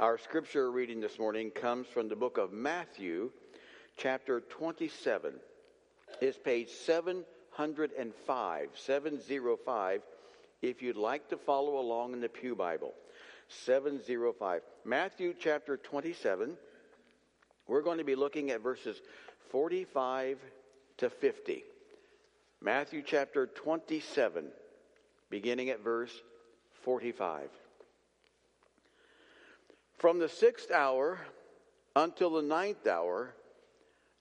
Our 0.00 0.16
scripture 0.16 0.70
reading 0.70 1.02
this 1.02 1.18
morning 1.18 1.50
comes 1.50 1.86
from 1.86 2.08
the 2.08 2.16
book 2.16 2.38
of 2.38 2.54
Matthew, 2.54 3.32
chapter 3.98 4.40
27. 4.40 5.34
It's 6.22 6.38
page 6.38 6.70
705, 6.70 8.68
705, 8.74 10.00
if 10.62 10.80
you'd 10.80 10.96
like 10.96 11.28
to 11.28 11.36
follow 11.36 11.78
along 11.78 12.14
in 12.14 12.20
the 12.22 12.30
Pew 12.30 12.54
Bible. 12.54 12.94
705. 13.48 14.62
Matthew 14.86 15.34
chapter 15.38 15.76
27. 15.76 16.56
We're 17.68 17.82
going 17.82 17.98
to 17.98 18.04
be 18.04 18.14
looking 18.14 18.50
at 18.52 18.62
verses 18.62 19.02
45 19.50 20.38
to 20.96 21.10
50. 21.10 21.62
Matthew 22.62 23.02
chapter 23.04 23.48
27, 23.48 24.46
beginning 25.28 25.68
at 25.68 25.84
verse 25.84 26.22
45. 26.84 27.50
From 30.00 30.18
the 30.18 30.30
sixth 30.30 30.70
hour 30.70 31.20
until 31.94 32.30
the 32.30 32.40
ninth 32.40 32.86
hour, 32.86 33.34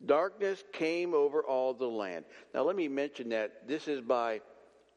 darkness 0.05 0.61
came 0.73 1.13
over 1.13 1.41
all 1.41 1.73
the 1.73 1.87
land. 1.87 2.25
Now, 2.53 2.63
let 2.63 2.75
me 2.75 2.89
mention 2.89 3.29
that 3.29 3.65
this 3.65 3.87
is 3.87 4.01
by 4.01 4.41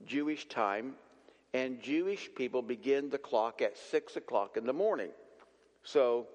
Jewish 0.07 0.49
time, 0.49 0.95
and 1.55 1.81
Jewish 1.81 2.29
people 2.35 2.63
begin 2.63 3.11
the 3.11 3.19
clock 3.19 3.63
at 3.63 3.79
six 3.79 4.17
o'clock 4.17 4.57
in 4.57 4.67
the 4.67 4.73
morning. 4.73 5.11
So, 5.85 6.27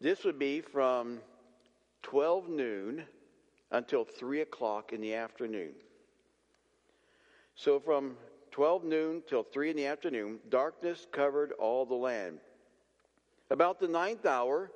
this 0.00 0.22
would 0.22 0.38
be 0.38 0.60
from 0.60 1.18
12 2.02 2.48
noon 2.48 3.02
until 3.72 4.04
3 4.04 4.42
o'clock 4.42 4.92
in 4.92 5.00
the 5.00 5.14
afternoon. 5.14 5.72
So, 7.56 7.80
from 7.80 8.16
12 8.52 8.84
noon 8.84 9.22
till 9.28 9.42
3 9.42 9.70
in 9.70 9.76
the 9.76 9.86
afternoon, 9.86 10.38
darkness 10.48 11.08
covered 11.10 11.50
all 11.50 11.84
the 11.84 11.94
land. 11.94 12.38
About 13.50 13.78
the 13.78 13.88
ninth 13.88 14.26
hour, 14.26 14.70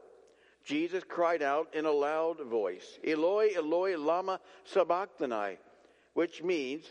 Jesus 0.65 1.03
cried 1.09 1.43
out 1.43 1.75
in 1.75 1.87
a 1.87 1.91
loud 1.91 2.41
voice, 2.41 2.99
Eloi, 3.05 3.55
Eloi, 3.57 3.97
lama 3.97 4.41
sabachthani, 4.65 5.57
which 6.15 6.43
means, 6.43 6.85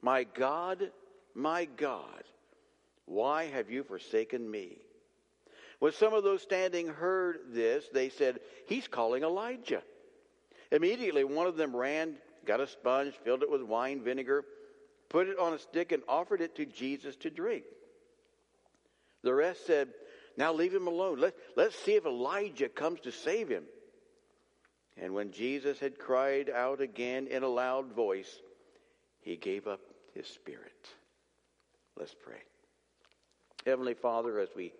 My 0.00 0.24
God, 0.24 0.92
my 1.34 1.64
God, 1.64 2.22
why 3.06 3.46
have 3.46 3.70
you 3.70 3.82
forsaken 3.82 4.48
me? 4.48 4.78
When 5.80 5.92
some 5.92 6.14
of 6.14 6.22
those 6.22 6.42
standing 6.42 6.86
heard 6.86 7.38
this, 7.50 7.84
they 7.92 8.08
said, 8.08 8.38
He's 8.66 8.86
calling 8.86 9.24
Elijah. 9.24 9.82
Immediately, 10.70 11.24
one 11.24 11.48
of 11.48 11.56
them 11.56 11.74
ran, 11.74 12.14
got 12.46 12.60
a 12.60 12.68
sponge, 12.68 13.14
filled 13.24 13.42
it 13.42 13.50
with 13.50 13.62
wine 13.62 14.02
vinegar, 14.02 14.44
put 15.08 15.28
it 15.28 15.38
on 15.38 15.52
a 15.52 15.58
stick, 15.58 15.90
and 15.90 16.04
offered 16.08 16.40
it 16.40 16.54
to 16.56 16.66
Jesus 16.66 17.16
to 17.16 17.30
drink. 17.30 17.64
The 19.22 19.34
rest 19.34 19.66
said, 19.66 19.88
Now 20.36 20.52
leave 20.52 20.74
him 20.74 20.86
alone. 20.86 21.20
Let, 21.20 21.34
let's 21.56 21.76
see 21.76 21.94
if 21.94 22.06
Elijah 22.06 22.68
comes 22.68 23.00
to 23.00 23.12
save 23.12 23.48
him. 23.48 23.64
And 24.96 25.14
when 25.14 25.32
Jesus 25.32 25.78
had 25.78 25.98
cried 25.98 26.50
out 26.50 26.80
again 26.80 27.26
in 27.26 27.42
a 27.42 27.48
loud 27.48 27.92
voice, 27.92 28.40
he 29.20 29.36
gave 29.36 29.66
up 29.66 29.80
his 30.14 30.26
spirit. 30.26 30.88
Let's 31.98 32.14
pray. 32.14 32.40
Heavenly 33.64 33.94
Father, 33.94 34.38
as 34.40 34.48
we 34.56 34.72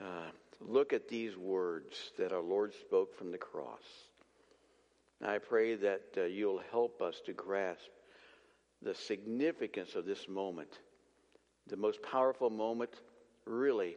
uh, 0.00 0.30
look 0.60 0.92
at 0.92 1.08
these 1.08 1.36
words 1.36 2.12
that 2.18 2.32
our 2.32 2.42
Lord 2.42 2.74
spoke 2.74 3.16
from 3.16 3.32
the 3.32 3.38
cross. 3.38 3.82
I 5.22 5.38
pray 5.38 5.74
that 5.76 6.02
uh, 6.16 6.22
you'll 6.22 6.62
help 6.70 7.02
us 7.02 7.20
to 7.26 7.32
grasp 7.32 7.88
the 8.82 8.94
significance 8.94 9.94
of 9.94 10.06
this 10.06 10.28
moment, 10.28 10.78
the 11.66 11.76
most 11.76 12.00
powerful 12.02 12.48
moment, 12.48 12.90
really, 13.44 13.96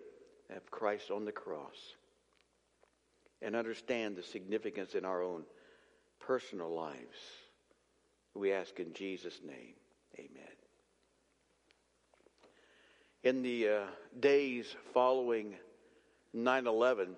of 0.55 0.69
Christ 0.71 1.11
on 1.11 1.25
the 1.25 1.31
cross, 1.31 1.95
and 3.41 3.55
understand 3.55 4.15
the 4.15 4.23
significance 4.23 4.95
in 4.95 5.05
our 5.05 5.21
own 5.21 5.43
personal 6.19 6.73
lives. 6.73 7.17
We 8.33 8.51
ask 8.51 8.79
in 8.79 8.93
Jesus' 8.93 9.39
name, 9.45 9.75
amen. 10.17 10.29
In 13.23 13.41
the 13.41 13.69
uh, 13.69 13.81
days 14.19 14.75
following 14.93 15.55
9 16.33 16.67
11, 16.67 17.15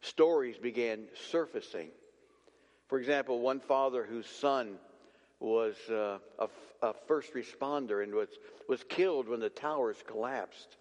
stories 0.00 0.58
began 0.58 1.04
surfacing. 1.30 1.88
For 2.88 2.98
example, 2.98 3.40
one 3.40 3.60
father 3.60 4.04
whose 4.04 4.26
son 4.26 4.76
was 5.40 5.76
uh, 5.88 6.18
a, 6.38 6.48
a 6.82 6.94
first 7.06 7.32
responder 7.34 8.02
and 8.02 8.14
was, 8.14 8.28
was 8.68 8.82
killed 8.88 9.28
when 9.28 9.40
the 9.40 9.48
towers 9.48 9.96
collapsed. 10.06 10.76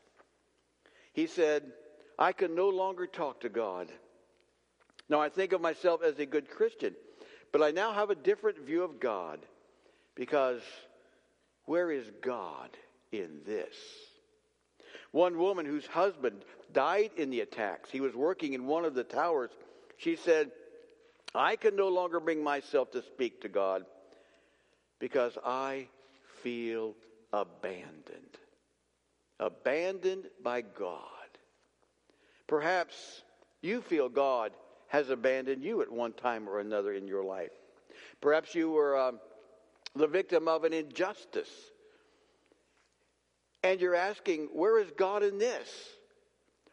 He 1.13 1.27
said, 1.27 1.63
I 2.17 2.31
can 2.31 2.55
no 2.55 2.69
longer 2.69 3.07
talk 3.07 3.41
to 3.41 3.49
God. 3.49 3.89
Now, 5.09 5.21
I 5.21 5.29
think 5.29 5.53
of 5.53 5.61
myself 5.61 6.01
as 6.03 6.17
a 6.19 6.25
good 6.25 6.49
Christian, 6.49 6.95
but 7.51 7.61
I 7.61 7.71
now 7.71 7.93
have 7.93 8.09
a 8.09 8.15
different 8.15 8.59
view 8.59 8.83
of 8.83 8.99
God 8.99 9.39
because 10.15 10.61
where 11.65 11.91
is 11.91 12.05
God 12.21 12.69
in 13.11 13.41
this? 13.45 13.75
One 15.11 15.37
woman 15.37 15.65
whose 15.65 15.85
husband 15.85 16.43
died 16.71 17.11
in 17.17 17.29
the 17.29 17.41
attacks, 17.41 17.91
he 17.91 18.01
was 18.01 18.15
working 18.15 18.53
in 18.53 18.65
one 18.65 18.85
of 18.85 18.95
the 18.95 19.03
towers. 19.03 19.51
She 19.97 20.15
said, 20.15 20.51
I 21.35 21.55
can 21.55 21.75
no 21.75 21.89
longer 21.89 22.19
bring 22.19 22.43
myself 22.43 22.91
to 22.91 23.03
speak 23.03 23.41
to 23.41 23.49
God 23.49 23.85
because 24.99 25.37
I 25.45 25.87
feel 26.41 26.95
abandoned. 27.31 28.37
Abandoned 29.43 30.27
by 30.41 30.61
God. 30.61 30.99
Perhaps 32.47 33.23
you 33.61 33.81
feel 33.81 34.07
God 34.07 34.53
has 34.87 35.09
abandoned 35.09 35.63
you 35.63 35.81
at 35.81 35.91
one 35.91 36.13
time 36.13 36.47
or 36.47 36.61
another 36.61 36.93
in 36.93 37.07
your 37.07 37.25
life. 37.25 37.51
Perhaps 38.21 38.55
you 38.55 38.71
were 38.71 38.97
um, 38.97 39.19
the 39.95 40.07
victim 40.07 40.47
of 40.47 40.63
an 40.63 40.71
injustice 40.71 41.49
and 43.63 43.81
you're 43.81 43.95
asking, 43.95 44.47
where 44.53 44.79
is 44.79 44.91
God 44.95 45.23
in 45.23 45.37
this? 45.39 45.69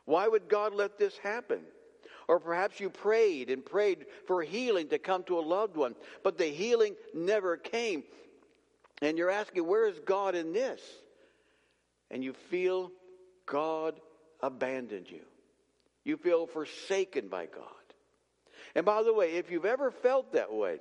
Why 0.05 0.29
would 0.29 0.49
God 0.49 0.73
let 0.73 0.97
this 0.97 1.19
happen? 1.19 1.63
Or 2.29 2.39
perhaps 2.39 2.79
you 2.79 2.89
prayed 2.89 3.51
and 3.51 3.65
prayed 3.65 4.07
for 4.29 4.43
healing 4.43 4.87
to 4.91 4.99
come 4.99 5.25
to 5.25 5.41
a 5.41 5.41
loved 5.41 5.77
one, 5.77 5.97
but 6.23 6.39
the 6.39 6.47
healing 6.47 6.95
never 7.13 7.57
came. 7.57 8.05
And 9.03 9.19
you're 9.19 9.31
asking, 9.31 9.67
where 9.67 9.89
is 9.89 9.99
God 10.05 10.37
in 10.37 10.53
this? 10.53 10.81
And 12.11 12.25
you 12.25 12.33
feel 12.33 12.91
God 13.47 14.01
abandoned 14.41 15.11
you. 15.11 15.21
You 16.05 16.17
feel 16.17 16.47
forsaken 16.47 17.29
by 17.29 17.47
God. 17.47 17.65
And 18.75 18.87
by 18.87 19.03
the 19.03 19.13
way, 19.13 19.35
if 19.35 19.51
you've 19.51 19.65
ever 19.65 19.91
felt 19.91 20.33
that 20.33 20.53
way, 20.53 20.79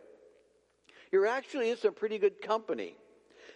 you're 1.11 1.27
actually 1.27 1.69
in 1.69 1.77
some 1.77 1.93
pretty 1.93 2.19
good 2.19 2.41
company. 2.41 2.95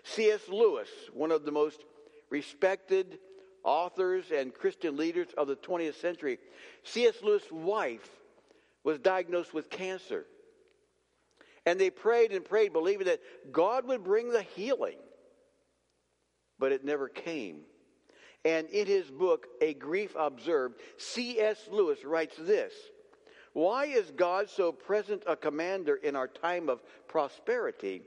C.S. 0.03 0.41
Lewis, 0.49 0.89
one 1.13 1.31
of 1.31 1.45
the 1.45 1.51
most 1.51 1.83
respected 2.29 3.19
authors 3.63 4.25
and 4.35 4.53
Christian 4.53 4.97
leaders 4.97 5.27
of 5.37 5.47
the 5.47 5.55
20th 5.55 5.99
century. 6.01 6.39
C.S. 6.83 7.15
Lewis' 7.21 7.43
wife 7.51 8.09
was 8.83 8.99
diagnosed 8.99 9.53
with 9.53 9.69
cancer. 9.69 10.25
And 11.65 11.79
they 11.79 11.89
prayed 11.89 12.33
and 12.33 12.43
prayed, 12.43 12.73
believing 12.73 13.07
that 13.07 13.21
God 13.51 13.87
would 13.87 14.03
bring 14.03 14.31
the 14.31 14.41
healing. 14.41 14.97
But 16.59 16.71
it 16.71 16.85
never 16.85 17.09
came. 17.09 17.61
And 18.45 18.67
in 18.69 18.87
his 18.87 19.09
book, 19.09 19.47
A 19.61 19.73
Grief 19.73 20.13
Observed, 20.17 20.79
C.S. 20.97 21.67
Lewis 21.71 22.03
writes 22.03 22.35
this 22.37 22.73
Why 23.53 23.85
is 23.85 24.11
God 24.11 24.49
so 24.49 24.71
present 24.71 25.23
a 25.25 25.35
commander 25.35 25.95
in 25.95 26.15
our 26.15 26.27
time 26.27 26.69
of 26.69 26.81
prosperity, 27.07 28.01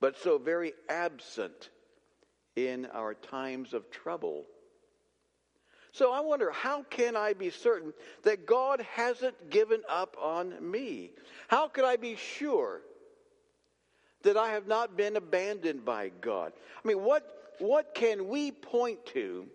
but 0.00 0.16
so 0.18 0.38
very 0.38 0.74
absent 0.88 1.70
in 2.56 2.86
our 2.86 3.14
times 3.14 3.74
of 3.74 3.90
trouble. 3.90 4.44
So 5.90 6.12
I 6.12 6.20
wonder, 6.20 6.50
how 6.50 6.82
can 6.82 7.16
I 7.16 7.34
be 7.34 7.50
certain 7.50 7.92
that 8.22 8.46
God 8.46 8.80
hasn't 8.94 9.50
given 9.50 9.82
up 9.88 10.16
on 10.20 10.70
me? 10.70 11.12
How 11.46 11.68
could 11.68 11.84
I 11.84 11.96
be 11.96 12.16
sure 12.16 12.80
that 14.24 14.36
I 14.36 14.50
have 14.50 14.66
not 14.66 14.96
been 14.96 15.16
abandoned 15.16 15.84
by 15.84 16.10
God? 16.20 16.52
I 16.84 16.88
mean, 16.88 17.02
what, 17.02 17.54
what 17.58 17.94
can 17.94 18.28
we 18.28 18.50
point 18.50 19.06
to 19.06 19.46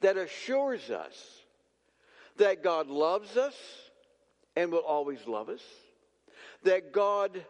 that 0.00 0.16
assures 0.16 0.90
us 0.90 1.14
that 2.36 2.62
God 2.62 2.88
loves 2.88 3.36
us 3.36 3.54
and 4.56 4.70
will 4.70 4.80
always 4.80 5.26
love 5.26 5.48
us? 5.48 5.62
That 6.64 6.92
God 6.92 7.44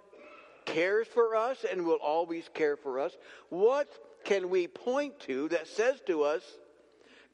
cares 0.65 1.07
for 1.09 1.35
us 1.35 1.65
and 1.71 1.85
will 1.85 1.97
always 1.97 2.49
care 2.55 2.77
for 2.77 3.01
us? 3.01 3.17
What 3.49 3.91
can 4.25 4.51
we 4.51 4.69
point 4.69 5.19
to 5.21 5.49
that 5.49 5.67
says 5.67 6.01
to 6.07 6.23
us, 6.23 6.43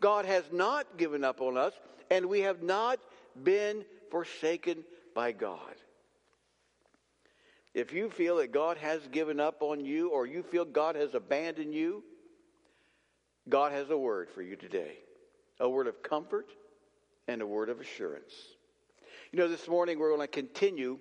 God 0.01 0.25
has 0.25 0.45
not 0.53 0.97
given 0.97 1.25
up 1.25 1.41
on 1.41 1.57
us 1.57 1.73
and 2.11 2.27
we 2.27 2.41
have 2.41 2.63
not 2.63 2.99
been 3.43 3.85
forsaken 4.11 4.85
by 5.15 5.33
God? 5.33 5.75
If 7.79 7.93
you 7.93 8.11
feel 8.11 8.39
that 8.39 8.51
God 8.51 8.77
has 8.79 9.07
given 9.07 9.39
up 9.39 9.63
on 9.63 9.85
you 9.85 10.09
or 10.09 10.27
you 10.27 10.43
feel 10.43 10.65
God 10.65 10.97
has 10.97 11.15
abandoned 11.15 11.73
you, 11.73 12.03
God 13.49 13.71
has 13.71 13.89
a 13.91 13.97
word 13.97 14.29
for 14.31 14.43
you 14.43 14.57
today. 14.57 14.97
a 15.61 15.69
word 15.69 15.87
of 15.87 16.03
comfort, 16.03 16.51
and 17.29 17.41
a 17.41 17.47
word 17.47 17.69
of 17.69 17.81
assurance. 17.81 18.33
You 19.31 19.39
know, 19.39 19.47
this 19.47 19.69
morning 19.69 20.01
we're 20.01 20.09
going 20.09 20.27
to 20.27 20.27
continue 20.27 20.99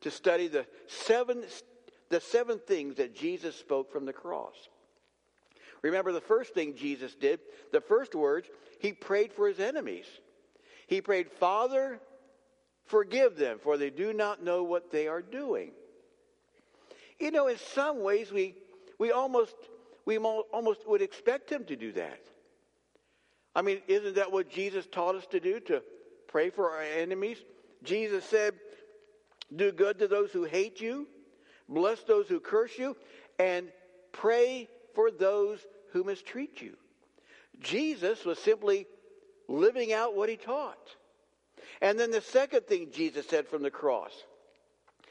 to 0.00 0.10
study 0.10 0.48
the 0.48 0.66
seven, 0.86 1.44
the 2.08 2.20
seven 2.20 2.58
things 2.58 2.94
that 2.96 3.14
Jesus 3.14 3.54
spoke 3.54 3.92
from 3.92 4.06
the 4.06 4.12
cross. 4.14 4.54
Remember 5.82 6.12
the 6.12 6.22
first 6.22 6.54
thing 6.54 6.74
Jesus 6.74 7.14
did, 7.14 7.40
the 7.70 7.82
first 7.82 8.14
words, 8.14 8.48
he 8.80 8.94
prayed 8.94 9.30
for 9.30 9.46
his 9.46 9.60
enemies. 9.60 10.06
He 10.86 11.02
prayed, 11.02 11.30
Father, 11.30 12.00
forgive 12.86 13.36
them, 13.36 13.58
for 13.58 13.76
they 13.76 13.90
do 13.90 14.14
not 14.14 14.42
know 14.42 14.62
what 14.62 14.90
they 14.90 15.06
are 15.06 15.20
doing. 15.20 15.72
You 17.18 17.30
know, 17.30 17.48
in 17.48 17.58
some 17.74 18.02
ways, 18.02 18.32
we, 18.32 18.54
we 18.98 19.10
almost 19.12 19.54
we 20.08 20.16
almost 20.16 20.88
would 20.88 21.02
expect 21.02 21.52
him 21.52 21.64
to 21.64 21.76
do 21.76 21.92
that. 21.92 22.20
I 23.54 23.60
mean, 23.60 23.82
isn't 23.88 24.14
that 24.14 24.32
what 24.32 24.48
Jesus 24.48 24.86
taught 24.86 25.16
us 25.16 25.26
to 25.32 25.38
do? 25.38 25.60
To 25.60 25.82
pray 26.28 26.48
for 26.48 26.70
our 26.70 26.80
enemies? 26.82 27.36
Jesus 27.82 28.24
said, 28.24 28.54
Do 29.54 29.70
good 29.70 29.98
to 29.98 30.08
those 30.08 30.30
who 30.30 30.44
hate 30.44 30.80
you, 30.80 31.06
bless 31.68 32.00
those 32.04 32.26
who 32.26 32.40
curse 32.40 32.78
you, 32.78 32.96
and 33.38 33.68
pray 34.12 34.66
for 34.94 35.10
those 35.10 35.58
who 35.92 36.04
mistreat 36.04 36.62
you. 36.62 36.74
Jesus 37.60 38.24
was 38.24 38.38
simply 38.38 38.86
living 39.46 39.92
out 39.92 40.16
what 40.16 40.30
he 40.30 40.36
taught. 40.36 40.96
And 41.82 42.00
then 42.00 42.10
the 42.10 42.22
second 42.22 42.66
thing 42.66 42.88
Jesus 42.92 43.26
said 43.28 43.46
from 43.46 43.62
the 43.62 43.70
cross, 43.70 44.12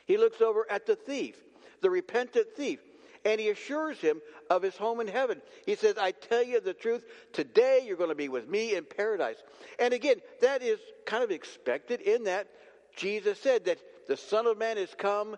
he 0.06 0.18
looks 0.18 0.42
over 0.42 0.66
at 0.72 0.86
the 0.86 0.96
thief, 0.96 1.36
the 1.82 1.90
repentant 1.90 2.48
thief 2.56 2.80
and 3.26 3.42
he 3.42 3.50
assures 3.50 4.00
him 4.00 4.22
of 4.50 4.62
his 4.62 4.78
home 4.78 5.02
in 5.02 5.08
heaven. 5.08 5.42
He 5.66 5.76
says, 5.76 5.98
I 5.98 6.12
tell 6.12 6.44
you 6.44 6.62
the 6.62 6.74
truth, 6.74 7.04
today 7.34 7.84
you're 7.86 7.98
going 7.98 8.10
to 8.10 8.16
be 8.16 8.30
with 8.30 8.48
me 8.48 8.76
in 8.76 8.86
paradise. 8.86 9.36
And 9.80 9.94
again, 9.94 10.18
that 10.42 10.62
is 10.62 10.80
kind 11.06 11.24
of 11.24 11.32
expected 11.32 12.02
in 12.02 12.24
that 12.24 12.48
Jesus 12.96 13.40
said 13.40 13.66
that 13.66 13.80
the 14.08 14.18
Son 14.18 14.46
of 14.48 14.58
Man 14.58 14.78
has 14.78 14.94
come 14.98 15.36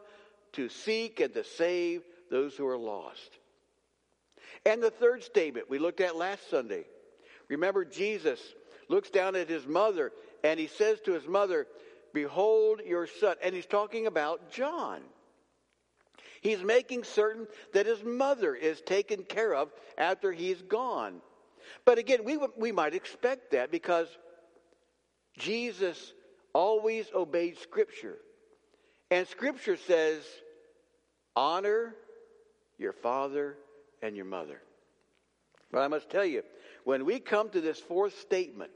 to 0.54 0.70
seek 0.70 1.20
and 1.20 1.34
to 1.34 1.44
save 1.44 2.04
those 2.30 2.56
who 2.56 2.68
are 2.68 2.78
lost. 2.78 3.38
And 4.66 4.84
the 4.84 4.92
third 4.92 5.24
statement 5.24 5.70
we 5.70 5.80
looked 5.80 6.02
at 6.02 6.16
last 6.16 6.50
Sunday. 6.50 6.86
Remember, 7.48 7.84
Jesus 7.84 8.40
looks 8.88 9.10
down 9.10 9.36
at 9.36 9.50
his 9.50 9.66
mother 9.66 10.12
and 10.44 10.60
he 10.60 10.68
says 10.68 11.00
to 11.02 11.14
his 11.14 11.28
mother, 11.28 11.66
Behold 12.14 12.82
your 12.86 13.08
son. 13.08 13.36
And 13.44 13.54
he's 13.56 13.66
talking 13.66 14.08
about 14.08 14.52
John. 14.52 15.02
He's 16.42 16.64
making 16.64 17.04
certain 17.04 17.48
that 17.74 17.86
his 17.86 18.04
mother 18.04 18.56
is 18.56 18.82
taken 18.82 19.24
care 19.24 19.54
of 19.54 19.72
after 19.98 20.32
he's 20.32 20.62
gone. 20.62 21.22
But 21.86 21.98
again, 21.98 22.24
we, 22.24 22.38
we 22.58 22.72
might 22.72 22.94
expect 22.94 23.52
that 23.52 23.72
because 23.72 24.08
Jesus 25.38 26.14
always 26.54 27.08
obeyed 27.14 27.58
Scripture. 27.58 28.18
And 29.12 29.28
Scripture 29.28 29.78
says, 29.78 30.24
honor 31.36 31.96
your 32.78 32.94
father 32.94 33.58
and 34.02 34.16
your 34.16 34.26
mother. 34.26 34.62
But 35.72 35.80
I 35.80 35.88
must 35.88 36.10
tell 36.10 36.26
you, 36.26 36.44
when 36.84 37.06
we 37.06 37.20
come 37.20 37.50
to 37.50 37.62
this 37.62 37.80
fourth 37.80 38.20
statement, 38.20 38.72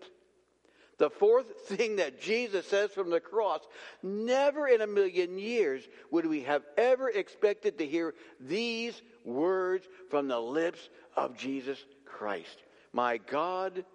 the 0.98 1.10
fourth 1.10 1.48
thing 1.68 1.98
that 1.98 2.22
Jesus 2.22 2.68
says 2.68 2.92
from 2.92 3.10
the 3.10 3.20
cross, 3.20 3.62
never 4.02 4.68
in 4.68 4.82
a 4.82 4.88
million 4.88 5.38
years 5.38 5.84
would 6.12 6.26
we 6.26 6.42
have 6.44 6.64
ever 6.78 7.10
expected 7.10 7.78
to 7.78 7.86
hear 7.86 8.14
these 8.40 9.02
words 9.24 9.88
from 10.10 10.28
the 10.28 10.40
lips 10.40 10.90
of 11.16 11.38
Jesus 11.38 11.84
Christ. 12.06 12.64
My 12.92 13.18
God, 13.18 13.86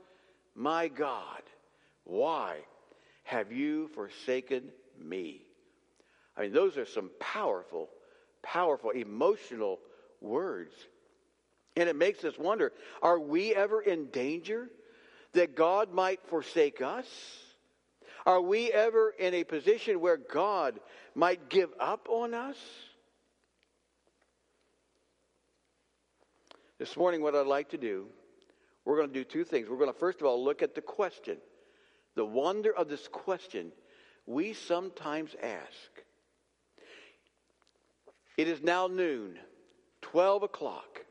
my 0.55 0.89
God, 0.89 1.43
why 2.05 2.57
have 3.23 3.53
you 3.53 3.89
forsaken 3.89 4.65
me? 4.99 5.43
I 6.37 6.43
mean, 6.43 6.53
those 6.53 6.77
are 6.77 6.87
some 6.87 7.11
powerful, 7.21 7.89
powerful, 8.43 8.91
emotional 8.91 9.79
words. 10.21 10.73
And 11.77 11.89
it 11.89 11.97
makes 11.97 12.25
us 12.25 12.39
wonder 12.39 12.73
are 13.03 13.21
we 13.21 13.55
ever 13.55 13.81
in 13.81 14.07
danger 14.07 14.69
that 15.39 15.55
God 15.55 15.93
might 15.93 16.21
forsake 16.27 16.83
us? 16.83 17.07
Are 18.27 18.41
we 18.41 18.73
ever 18.73 19.15
in 19.17 19.35
a 19.35 19.45
position 19.45 20.01
where 20.01 20.17
God 20.17 20.81
might 21.15 21.49
give 21.49 21.71
up 21.79 22.09
on 22.11 22.35
us? 22.35 22.57
This 26.81 26.97
morning, 26.97 27.23
what 27.23 27.37
I'd 27.37 27.47
like 27.47 27.71
to 27.71 27.79
do, 27.79 28.07
we're 28.85 28.97
going 28.97 29.09
to 29.09 29.15
do 29.15 29.23
two 29.23 29.45
things. 29.45 29.69
We're 29.69 29.79
going 29.79 29.93
to, 29.93 29.99
first 29.99 30.21
of 30.21 30.27
all, 30.27 30.45
look 30.45 30.61
at 30.61 30.75
the 30.75 30.81
question, 30.81 31.39
the 32.17 32.25
wonder 32.25 32.75
of 32.75 32.89
this 32.89 33.07
question 33.07 33.71
we 34.27 34.55
sometimes 34.55 35.37
ask. 35.41 36.05
It 38.37 38.49
is 38.49 38.61
now 38.61 38.89
noon, 38.89 39.39
12 40.03 40.43
o'clock, 40.43 41.05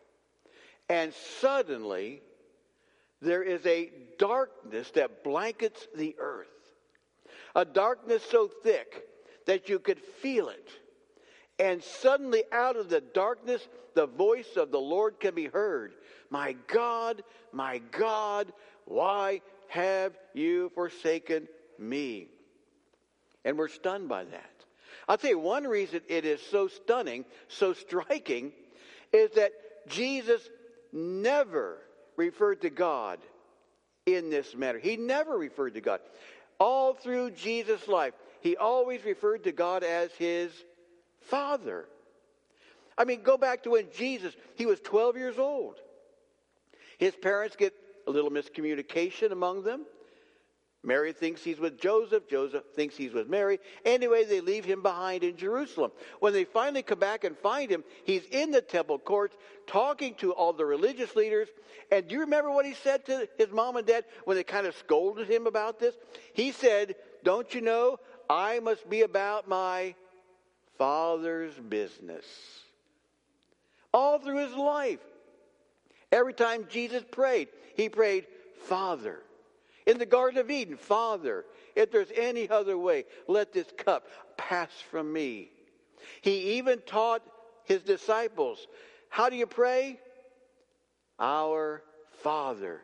and 0.90 1.14
suddenly 1.40 2.22
there 3.22 3.44
is 3.44 3.66
a 3.66 3.92
darkness 4.18 4.92
that 4.92 5.24
blankets 5.24 5.88
the 5.96 6.16
earth. 6.20 6.48
A 7.56 7.66
darkness 7.66 8.24
so 8.30 8.48
thick 8.48 9.04
that 9.46 9.70
you 9.70 9.80
could 9.80 10.00
feel 10.00 10.50
it. 10.50 10.70
And 11.60 11.84
suddenly, 11.84 12.44
out 12.52 12.76
of 12.76 12.90
the 12.90 13.02
darkness, 13.02 13.68
the 13.96 14.06
voice 14.06 14.58
of 14.58 14.70
the 14.72 14.80
Lord 14.80 15.20
can 15.20 15.34
be 15.34 15.46
heard 15.46 15.94
My 16.30 16.56
God, 16.68 17.24
my 17.52 17.80
God, 17.92 18.54
why 18.86 19.42
have 19.70 20.14
you 20.34 20.72
forsaken 20.76 21.48
me? 21.80 22.28
And 23.44 23.58
we're 23.58 23.70
stunned 23.70 24.08
by 24.08 24.26
that. 24.26 24.66
I'll 25.08 25.18
tell 25.18 25.32
you 25.32 25.40
one 25.40 25.64
reason 25.64 26.02
it 26.08 26.26
is 26.26 26.42
so 26.52 26.68
stunning, 26.68 27.26
so 27.48 27.74
striking, 27.74 28.52
is 29.14 29.32
that 29.32 29.54
Jesus 29.88 30.48
never 30.92 31.80
referred 32.18 32.62
to 32.62 32.70
God 32.70 33.20
in 34.06 34.30
this 34.30 34.56
manner. 34.56 34.80
He 34.80 34.98
never 34.98 35.38
referred 35.38 35.76
to 35.76 35.82
God. 35.82 36.02
All 36.60 36.94
through 36.94 37.32
Jesus' 37.32 37.88
life, 37.88 38.14
he 38.42 38.58
always 38.58 39.04
referred 39.06 39.44
to 39.44 39.52
God 39.52 39.84
as 39.84 40.12
his 40.14 40.52
Father. 41.22 41.86
I 42.98 43.06
mean, 43.06 43.22
go 43.22 43.38
back 43.38 43.64
to 43.64 43.72
when 43.72 43.88
Jesus, 43.96 44.36
he 44.56 44.66
was 44.66 44.80
12 44.82 45.18
years 45.18 45.38
old. 45.38 45.76
His 46.98 47.16
parents 47.16 47.56
get 47.56 47.74
a 48.08 48.12
little 48.12 48.32
miscommunication 48.32 49.32
among 49.32 49.64
them. 49.64 49.86
Mary 50.88 51.12
thinks 51.12 51.44
he's 51.44 51.60
with 51.60 51.78
Joseph. 51.78 52.30
Joseph 52.30 52.64
thinks 52.74 52.96
he's 52.96 53.12
with 53.12 53.28
Mary. 53.28 53.60
Anyway, 53.84 54.24
they 54.24 54.40
leave 54.40 54.64
him 54.64 54.82
behind 54.82 55.22
in 55.22 55.36
Jerusalem. 55.36 55.92
When 56.22 56.32
they 56.32 56.46
finally 56.46 56.82
come 56.82 56.98
back 56.98 57.26
and 57.26 57.38
find 57.38 57.70
him, 57.70 57.84
he's 58.06 58.24
in 58.32 58.52
the 58.52 58.62
temple 58.62 58.98
courts 58.98 59.36
talking 59.68 60.16
to 60.16 60.32
all 60.32 60.54
the 60.54 60.64
religious 60.64 61.14
leaders. 61.14 61.50
And 61.92 62.08
do 62.08 62.16
you 62.16 62.22
remember 62.22 62.52
what 62.52 62.66
he 62.66 62.74
said 62.74 63.06
to 63.08 63.28
his 63.38 63.52
mom 63.52 63.76
and 63.76 63.86
dad 63.86 64.06
when 64.24 64.38
they 64.38 64.46
kind 64.46 64.66
of 64.66 64.78
scolded 64.78 65.28
him 65.28 65.46
about 65.46 65.78
this? 65.78 65.94
He 66.34 66.54
said, 66.54 66.96
Don't 67.22 67.54
you 67.54 67.60
know, 67.60 67.98
I 68.30 68.60
must 68.60 68.90
be 68.90 69.02
about 69.02 69.50
my 69.50 69.94
father's 70.78 71.54
business. 71.56 72.26
All 73.94 74.20
through 74.20 74.48
his 74.48 74.56
life. 74.56 75.02
Every 76.14 76.34
time 76.34 76.66
Jesus 76.70 77.04
prayed, 77.12 77.50
he 77.76 77.90
prayed, 77.90 78.26
Father. 78.68 79.20
In 79.88 79.98
the 79.98 80.06
Garden 80.06 80.38
of 80.40 80.52
Eden, 80.52 80.76
Father, 80.76 81.46
if 81.74 81.92
there's 81.92 82.12
any 82.14 82.50
other 82.50 82.78
way, 82.78 83.06
let 83.28 83.54
this 83.54 83.68
cup 83.78 84.06
pass 84.38 84.70
from 84.92 85.12
me. 85.12 85.50
He 86.22 86.58
even 86.58 86.82
taught 86.86 87.24
his 87.64 87.82
disciples, 87.84 88.68
how 89.10 89.30
do 89.30 89.38
you 89.38 89.48
pray? 89.48 89.98
Our 91.18 91.82
Father 92.22 92.82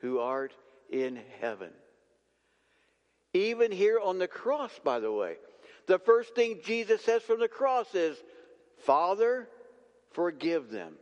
who 0.00 0.18
art 0.18 0.54
in 0.90 1.20
heaven. 1.40 1.70
Even 3.34 3.70
here 3.70 4.00
on 4.02 4.18
the 4.18 4.28
cross, 4.28 4.72
by 4.82 4.98
the 4.98 5.12
way, 5.12 5.36
the 5.86 5.98
first 5.98 6.34
thing 6.34 6.60
Jesus 6.64 7.02
says 7.02 7.22
from 7.22 7.38
the 7.38 7.48
cross 7.48 7.94
is, 7.94 8.16
Father, 8.78 9.46
forgive 10.12 10.70
them 10.70 10.94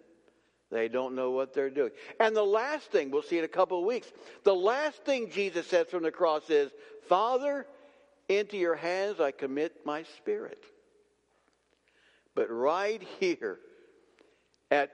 they 0.71 0.89
don't 0.89 1.15
know 1.15 1.31
what 1.31 1.55
they're 1.55 1.71
doing. 1.71 1.91
And 2.19 2.35
the 2.35 2.43
last 2.43 2.91
thing, 2.91 3.11
we'll 3.11 3.23
see 3.23 3.39
in 3.39 3.45
a 3.45 3.49
couple 3.49 3.79
of 3.79 3.85
weeks, 3.85 4.13
the 4.43 4.55
last 4.55 5.05
thing 5.05 5.31
Jesus 5.31 5.67
says 5.67 5.87
from 5.89 6.03
the 6.03 6.11
cross 6.11 6.51
is, 6.51 6.71
Father, 7.09 7.67
into 8.29 8.57
your 8.57 8.75
hands 8.75 9.21
I 9.21 9.31
commit 9.31 9.85
my 9.85 10.05
spirit. 10.17 10.63
But 12.35 12.51
right 12.51 13.03
here 13.21 13.59
at 14.71 14.91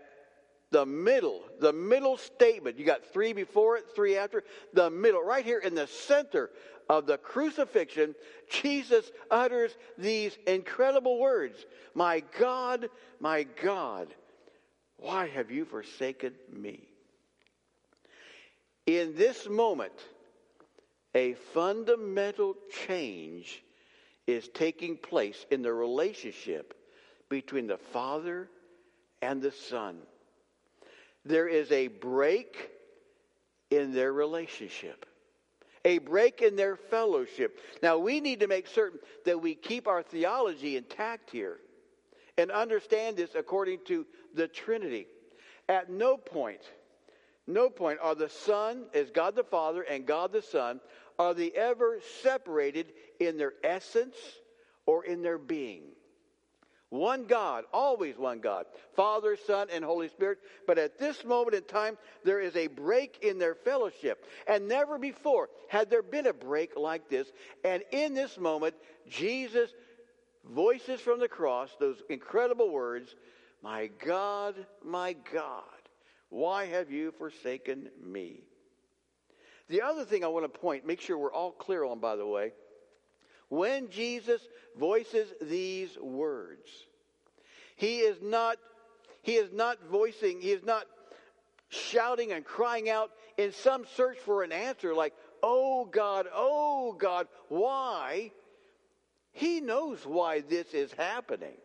the 0.71 0.87
middle, 0.87 1.43
the 1.61 1.73
middle 1.73 2.17
statement, 2.17 2.79
you 2.79 2.85
got 2.85 3.05
three 3.13 3.33
before 3.33 3.77
it, 3.77 3.87
three 3.95 4.17
after, 4.17 4.45
the 4.73 4.91
middle, 4.91 5.23
right 5.23 5.45
here 5.45 5.59
in 5.59 5.75
the 5.75 5.87
center 5.87 6.51
of 6.89 7.07
the 7.07 7.19
crucifixion, 7.19 8.15
Jesus 8.51 9.11
utters 9.31 9.77
these 9.97 10.37
incredible 10.47 11.19
words 11.19 11.65
My 11.95 12.23
God, 12.39 12.89
my 13.21 13.45
God, 13.63 14.09
why 15.01 15.29
have 15.29 15.51
you 15.51 15.65
forsaken 15.65 16.35
me? 16.53 16.81
In 18.87 19.15
this 19.17 19.49
moment, 19.49 19.93
a 21.15 21.35
fundamental 21.55 22.57
change 22.87 23.63
is 24.27 24.49
taking 24.49 24.97
place 24.97 25.47
in 25.51 25.63
the 25.63 25.73
relationship 25.73 26.75
between 27.29 27.67
the 27.67 27.79
Father 27.79 28.49
and 29.23 29.41
the 29.41 29.53
Son. 29.53 29.99
There 31.25 31.49
is 31.49 31.71
a 31.73 31.89
break 31.89 32.71
in 33.71 33.93
their 33.93 34.13
relationship, 34.13 35.07
a 35.85 35.99
break 35.99 36.43
in 36.43 36.57
their 36.57 36.77
fellowship. 36.77 37.59
Now, 37.83 37.99
we 37.99 38.21
need 38.21 38.41
to 38.41 38.49
make 38.49 38.67
certain 38.67 38.99
that 39.25 39.41
we 39.41 39.55
keep 39.55 39.87
our 39.87 40.03
theology 40.03 40.77
intact 40.77 41.31
here 41.31 41.59
and 42.41 42.51
understand 42.51 43.17
this 43.17 43.35
according 43.35 43.81
to 43.85 44.07
the 44.35 44.49
Trinity. 44.49 45.07
At 45.69 45.91
no 45.91 46.17
point, 46.17 46.63
no 47.47 47.69
point 47.69 47.99
are 48.03 48.15
the 48.15 48.31
Son, 48.31 48.87
as 48.95 49.11
God 49.11 49.37
the 49.37 49.45
Father 49.45 49.83
and 49.83 50.07
God 50.07 50.33
the 50.33 50.43
Son, 50.43 50.81
are 51.19 51.35
they 51.35 51.51
ever 51.51 51.99
separated 52.23 52.93
in 53.19 53.37
their 53.37 53.53
essence 53.63 54.17
or 54.87 55.05
in 55.05 55.23
their 55.23 55.39
being. 55.39 55.83
One 56.89 57.27
God, 57.27 57.65
always 57.73 58.17
one 58.17 58.41
God, 58.41 58.67
Father, 58.97 59.37
Son, 59.47 59.69
and 59.73 59.85
Holy 59.85 60.09
Spirit. 60.09 60.39
But 60.67 60.77
at 60.77 60.99
this 60.99 61.25
moment 61.25 61.55
in 61.55 61.63
time, 61.63 61.97
there 62.25 62.41
is 62.41 62.57
a 62.57 62.67
break 62.67 63.19
in 63.23 63.39
their 63.39 63.55
fellowship. 63.55 64.27
And 64.49 64.67
never 64.67 64.99
before 64.99 65.51
had 65.69 65.89
there 65.89 66.03
been 66.03 66.27
a 66.27 66.33
break 66.33 66.77
like 66.77 67.09
this. 67.09 67.29
And 67.65 67.85
in 67.93 68.15
this 68.15 68.39
moment, 68.39 68.75
Jesus 69.09 69.71
voices 70.45 71.01
from 71.01 71.21
the 71.21 71.29
cross 71.29 71.71
those 71.79 72.03
incredible 72.09 72.71
words 72.71 73.15
My 73.63 73.91
God, 74.05 74.55
my 74.85 75.15
God, 75.33 75.65
why 76.29 76.67
have 76.67 76.91
you 76.91 77.13
forsaken 77.13 77.91
me? 78.03 78.43
The 79.69 79.83
other 79.83 80.05
thing 80.05 80.25
I 80.25 80.29
want 80.29 80.53
to 80.53 80.61
point, 80.61 80.87
make 80.87 81.01
sure 81.01 81.17
we're 81.17 81.33
all 81.33 81.53
clear 81.53 81.85
on, 81.85 82.01
by 82.01 82.17
the 82.17 82.27
way, 82.27 82.53
when 83.49 83.89
Jesus 83.91 84.41
voices 84.79 85.33
these 85.41 85.97
words, 85.99 86.69
he 87.77 87.99
is 87.99 88.21
not, 88.23 88.59
he 89.23 89.35
is 89.35 89.53
not 89.53 89.79
voicing, 89.91 90.41
he 90.41 90.51
is 90.51 90.65
not 90.65 90.87
shouting 91.69 92.33
and 92.33 92.45
crying 92.45 92.91
out 92.91 93.11
in 93.37 93.53
some 93.53 93.85
search 93.97 94.19
for 94.19 94.43
an 94.43 94.53
answer 94.53 94.95
like, 94.95 95.15
oh 95.43 95.85
God, 95.85 96.27
oh 96.33 96.93
God, 96.99 97.27
why? 97.49 98.33
He 99.33 99.61
knows 99.61 100.05
why 100.05 100.41
this 100.41 100.75
is 100.75 100.93
happening. 100.93 101.57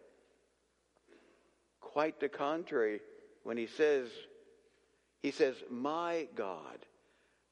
Quite 1.81 2.19
the 2.19 2.29
contrary, 2.29 3.01
when 3.43 3.57
he 3.57 3.67
says, 3.67 4.09
he 5.21 5.31
says, 5.31 5.55
My 5.71 6.27
God, 6.35 6.77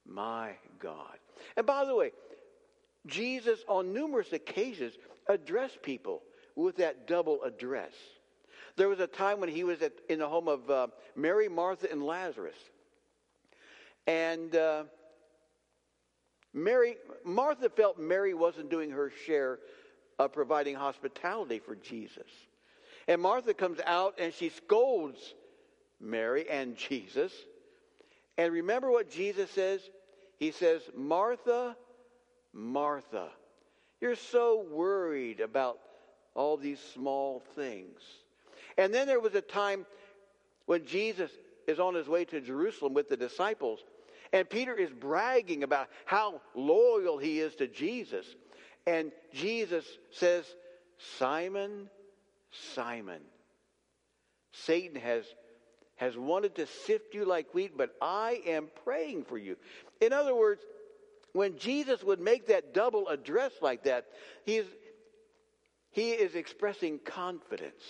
my 0.06 0.52
God. 0.80 1.18
And 1.58 1.66
by 1.66 1.86
the 1.86 1.96
way, 1.96 2.12
Jesus 3.08 3.60
on 3.68 3.94
numerous 3.94 4.32
occasions 4.34 4.94
addressed 5.28 5.82
people 5.82 6.22
with 6.56 6.78
that 6.78 7.08
double 7.08 7.44
address. 7.44 7.94
There 8.76 8.90
was 8.90 9.00
a 9.00 9.08
time 9.08 9.40
when 9.40 9.50
he 9.50 9.64
was 9.64 9.82
at, 9.82 9.94
in 10.10 10.20
the 10.20 10.28
home 10.28 10.48
of 10.48 10.70
uh, 10.70 10.88
Mary, 11.16 11.48
Martha, 11.48 11.92
and 11.92 12.04
Lazarus. 12.04 12.56
And 14.08 14.56
uh, 14.56 14.84
Mary, 16.54 16.98
Martha 17.24 17.70
felt 17.70 18.00
Mary 18.00 18.34
wasn't 18.34 18.70
doing 18.70 18.92
her 18.92 19.12
share 19.26 19.60
of 20.20 20.34
providing 20.34 20.76
hospitality 20.76 21.60
for 21.60 21.76
Jesus. 21.76 22.28
And 23.08 23.22
Martha 23.22 23.54
comes 23.54 23.80
out 23.86 24.16
and 24.20 24.34
she 24.34 24.50
scolds 24.50 25.34
Mary 26.00 26.50
and 26.50 26.76
Jesus. 26.76 27.32
And 28.38 28.52
remember 28.54 28.92
what 28.92 29.10
Jesus 29.10 29.50
says? 29.52 29.82
He 30.40 30.52
says, 30.52 30.82
Martha, 30.96 31.76
Martha, 32.54 33.30
you're 34.02 34.16
so 34.16 34.66
worried 34.70 35.40
about 35.40 35.80
all 36.36 36.58
these 36.58 36.80
small 36.94 37.42
things. 37.56 38.00
And 38.78 38.94
then 38.94 39.08
there 39.08 39.20
was 39.20 39.36
a 39.36 39.42
time 39.42 39.86
when 40.66 40.86
Jesus 40.86 41.32
is 41.68 41.80
on 41.80 41.94
his 41.94 42.08
way 42.08 42.26
to 42.26 42.42
Jerusalem 42.42 42.94
with 42.94 43.10
the 43.10 43.18
disciples, 43.18 43.80
and 44.32 44.50
Peter 44.50 44.74
is 44.74 44.90
bragging 44.90 45.64
about 45.64 45.90
how 46.06 46.42
loyal 46.56 47.18
he 47.18 47.40
is 47.40 47.56
to 47.56 47.68
Jesus. 47.68 48.26
And 48.86 49.12
Jesus 49.34 49.86
says, 50.12 50.46
Simon, 51.18 51.90
Simon, 52.76 53.22
Satan 54.52 55.00
has, 55.00 55.26
has 55.96 56.18
wanted 56.18 56.56
to 56.56 56.68
sift 56.68 57.14
you 57.14 57.26
like 57.26 57.54
wheat, 57.54 57.78
but 57.78 57.92
I 58.02 58.42
am 58.46 58.68
praying 58.84 59.26
for 59.26 59.38
you. 59.38 59.58
In 60.02 60.14
other 60.14 60.36
words, 60.36 60.62
when 61.32 61.58
Jesus 61.58 62.04
would 62.04 62.20
make 62.20 62.48
that 62.48 62.74
double 62.74 63.08
address 63.08 63.52
like 63.62 63.84
that, 63.86 64.06
he 64.46 64.58
is, 64.58 64.68
he 65.92 66.12
is 66.12 66.36
expressing 66.36 67.00
confidence 67.00 67.84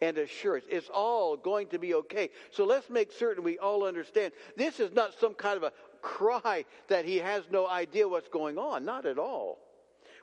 and 0.00 0.16
assurance. 0.16 0.64
It's 0.70 0.88
all 0.88 1.36
going 1.36 1.66
to 1.68 1.78
be 1.78 1.94
okay. 1.94 2.30
So 2.52 2.64
let's 2.64 2.88
make 2.88 3.12
certain 3.12 3.44
we 3.44 3.58
all 3.58 3.84
understand 3.84 4.32
this 4.56 4.80
is 4.80 4.92
not 4.92 5.18
some 5.20 5.34
kind 5.34 5.56
of 5.56 5.64
a 5.64 5.72
cry 6.00 6.64
that 6.88 7.04
he 7.04 7.18
has 7.18 7.44
no 7.50 7.68
idea 7.68 8.08
what's 8.08 8.28
going 8.28 8.56
on. 8.56 8.84
Not 8.84 9.04
at 9.04 9.18
all. 9.18 9.58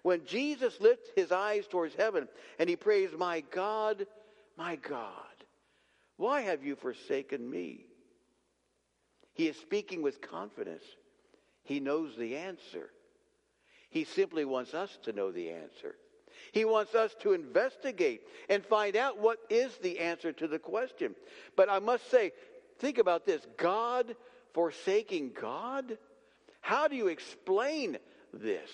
When 0.08 0.24
Jesus 0.24 0.80
lifts 0.80 1.10
his 1.18 1.34
eyes 1.34 1.68
towards 1.68 1.94
heaven 1.94 2.30
and 2.60 2.70
he 2.70 2.78
prays, 2.78 3.10
My 3.18 3.42
God, 3.52 4.08
my 4.58 4.78
God, 4.78 5.12
why 6.16 6.44
have 6.44 6.64
you 6.64 6.78
forsaken 6.78 7.50
me? 7.50 7.88
He 9.34 9.50
is 9.50 9.58
speaking 9.58 10.02
with 10.02 10.22
confidence. 10.22 10.86
He 11.64 11.82
knows 11.82 12.16
the 12.16 12.38
answer. 12.38 12.90
He 13.90 14.06
simply 14.06 14.46
wants 14.46 14.74
us 14.74 14.98
to 15.04 15.12
know 15.12 15.34
the 15.34 15.50
answer. 15.50 15.96
He 16.54 16.64
wants 16.64 16.96
us 16.96 17.14
to 17.24 17.34
investigate 17.34 18.22
and 18.48 18.66
find 18.66 18.96
out 18.96 19.20
what 19.20 19.40
is 19.50 19.76
the 19.80 20.00
answer 20.00 20.32
to 20.32 20.48
the 20.48 20.58
question. 20.58 21.16
But 21.58 21.70
I 21.70 21.80
must 21.80 22.10
say, 22.10 22.32
think 22.80 22.98
about 22.98 23.26
this 23.26 23.46
God 23.58 24.16
forsaking 24.54 25.34
God? 25.38 25.98
How 26.62 26.88
do 26.88 26.96
you 26.96 27.08
explain 27.08 27.98
this? 28.34 28.70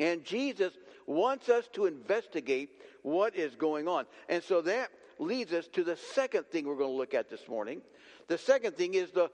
And 0.00 0.24
Jesus 0.24 0.72
wants 1.06 1.48
us 1.48 1.68
to 1.74 1.86
investigate 1.86 2.70
what 3.02 3.36
is 3.36 3.54
going 3.54 3.86
on. 3.86 4.06
And 4.28 4.42
so 4.42 4.62
that 4.62 4.90
leads 5.18 5.52
us 5.52 5.68
to 5.68 5.84
the 5.84 5.96
second 5.96 6.46
thing 6.46 6.66
we're 6.66 6.76
going 6.76 6.90
to 6.90 6.96
look 6.96 7.14
at 7.14 7.28
this 7.28 7.46
morning. 7.46 7.82
The 8.26 8.38
second 8.38 8.76
thing 8.76 8.94
is 8.94 9.10
the 9.10 9.30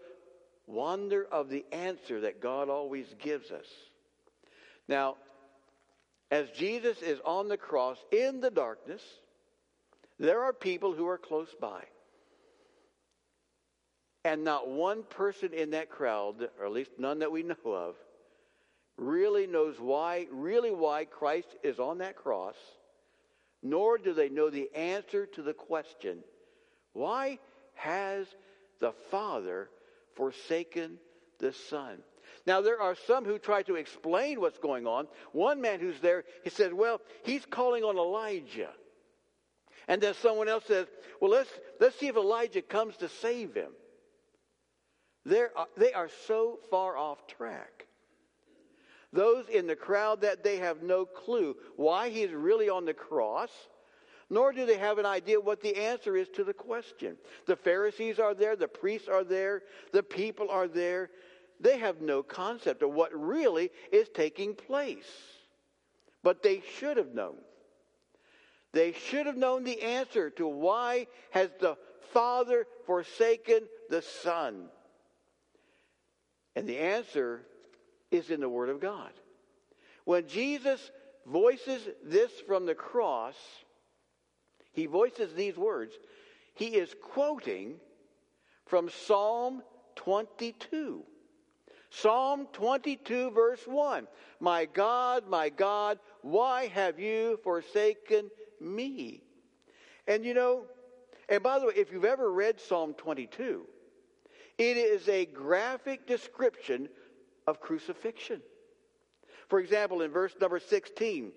wonder 0.67 1.27
of 1.31 1.49
the 1.49 1.65
answer 1.71 2.23
that 2.23 2.41
God 2.41 2.69
always 2.69 3.07
gives 3.21 3.53
us. 3.53 3.67
Now, 4.89 5.17
as 6.33 6.51
Jesus 6.51 7.01
is 7.03 7.21
on 7.25 7.49
the 7.49 7.57
cross 7.57 7.99
in 8.11 8.41
the 8.41 8.51
darkness, 8.51 9.03
there 10.19 10.43
are 10.43 10.53
people 10.53 10.93
who 10.93 11.07
are 11.07 11.19
close 11.19 11.55
by. 11.61 11.85
And 14.25 14.43
not 14.43 14.69
one 14.69 15.05
person 15.05 15.53
in 15.53 15.71
that 15.71 15.89
crowd, 15.89 16.49
or 16.59 16.67
at 16.67 16.73
least 16.73 16.91
none 16.99 17.21
that 17.21 17.31
we 17.31 17.45
know 17.45 17.55
of, 17.67 17.95
really 18.97 19.47
knows 19.47 19.79
why, 19.79 20.27
really 20.31 20.71
why 20.71 21.05
Christ 21.05 21.49
is 21.63 21.79
on 21.79 21.99
that 21.99 22.17
cross, 22.17 22.57
nor 23.63 23.99
do 23.99 24.15
they 24.15 24.29
know 24.29 24.51
the 24.51 24.71
answer 24.75 25.27
to 25.27 25.43
the 25.43 25.55
question 25.55 26.19
why 26.93 27.39
has 27.75 28.27
the 28.81 28.93
Father 29.11 29.69
forsaken 30.15 30.99
the 31.39 31.53
Son? 31.53 31.99
Now, 32.47 32.63
there 32.63 32.81
are 32.81 32.95
some 33.07 33.25
who 33.25 33.39
try 33.39 33.63
to 33.65 33.75
explain 33.75 34.41
what's 34.41 34.59
going 34.59 34.87
on. 34.87 35.09
One 35.33 35.61
man 35.61 35.81
who's 35.81 36.01
there, 36.01 36.25
he 36.43 36.51
said, 36.51 36.73
Well, 36.73 37.01
he's 37.25 37.45
calling 37.45 37.85
on 37.85 37.99
Elijah. 37.99 38.71
And 39.89 40.01
then 40.01 40.15
someone 40.15 40.49
else 40.49 40.65
says, 40.67 40.87
Well, 41.21 41.31
let's, 41.31 41.51
let's 41.81 41.99
see 41.99 42.09
if 42.09 42.17
Elijah 42.17 42.63
comes 42.63 42.97
to 42.99 43.09
save 43.09 43.55
him. 43.55 43.73
They're, 45.25 45.51
they 45.77 45.93
are 45.93 46.09
so 46.27 46.59
far 46.71 46.97
off 46.97 47.27
track. 47.27 47.86
Those 49.13 49.49
in 49.49 49.67
the 49.67 49.77
crowd 49.77 50.21
that 50.23 50.43
they 50.43 50.59
have 50.59 50.83
no 50.83 51.05
clue 51.07 51.57
why 51.77 52.09
he's 52.11 52.33
really 52.33 52.69
on 52.69 52.85
the 52.85 52.95
cross, 52.95 53.51
nor 54.29 54.53
do 54.53 54.67
they 54.67 54.79
have 54.79 54.99
an 54.99 55.07
idea 55.07 55.41
what 55.41 55.61
the 55.61 55.77
answer 55.77 56.17
is 56.17 56.29
to 56.31 56.45
the 56.45 56.53
question. 56.53 57.17
The 57.47 57.57
Pharisees 57.57 58.19
are 58.19 58.35
there, 58.35 58.57
the 58.57 58.69
priests 58.69 59.09
are 59.09 59.25
there, 59.25 59.63
the 59.93 60.03
people 60.03 60.51
are 60.51 60.69
there. 60.69 61.11
They 61.61 61.79
have 61.79 62.01
no 62.01 62.23
concept 62.23 62.83
of 62.83 62.93
what 62.93 63.19
really 63.19 63.71
is 63.93 64.09
taking 64.09 64.55
place. 64.55 65.11
But 66.23 66.43
they 66.43 66.63
should 66.77 66.97
have 66.97 67.15
known. 67.15 67.37
They 68.73 68.93
should 68.93 69.27
have 69.27 69.37
known 69.37 69.65
the 69.65 69.81
answer 69.81 70.29
to 70.31 70.47
why 70.47 71.07
has 71.31 71.51
the 71.61 71.79
Father 72.13 72.67
forsaken 72.85 73.69
the 73.89 74.03
Son? 74.03 74.67
And 76.55 76.69
the 76.69 76.79
answer 76.79 77.47
is 78.11 78.31
in 78.31 78.41
the 78.41 78.49
Word 78.49 78.69
of 78.69 78.81
God. 78.81 79.13
When 80.05 80.29
Jesus 80.29 80.91
voices 81.27 81.89
this 82.05 82.31
from 82.47 82.67
the 82.67 82.75
cross, 82.75 83.35
he 84.73 84.87
voices 84.87 85.35
these 85.35 85.57
words. 85.57 85.95
He 86.55 86.67
is 86.77 86.95
quoting 87.03 87.77
from 88.67 88.89
Psalm 88.89 89.63
22. 89.97 91.03
Psalm 91.91 92.47
22, 92.53 93.31
verse 93.31 93.63
1. 93.67 94.07
My 94.41 94.67
God, 94.67 95.29
my 95.29 95.49
God, 95.49 95.99
why 96.23 96.67
have 96.69 96.99
you 97.01 97.39
forsaken 97.43 98.31
me? 98.61 99.23
And 100.07 100.25
you 100.25 100.35
know, 100.35 100.65
and 101.29 101.43
by 101.43 101.59
the 101.59 101.67
way, 101.67 101.75
if 101.77 101.91
you've 101.91 102.05
ever 102.05 102.31
read 102.31 102.61
Psalm 102.61 102.95
22, 102.95 103.67
it 104.59 104.77
is 104.77 105.09
a 105.09 105.27
graphic 105.27 106.07
description 106.07 106.89
of 107.47 107.61
crucifixion. 107.61 108.41
For 109.49 109.61
example, 109.61 110.03
in 110.03 110.11
verse 110.11 110.35
number 110.41 110.59
16, 110.59 111.33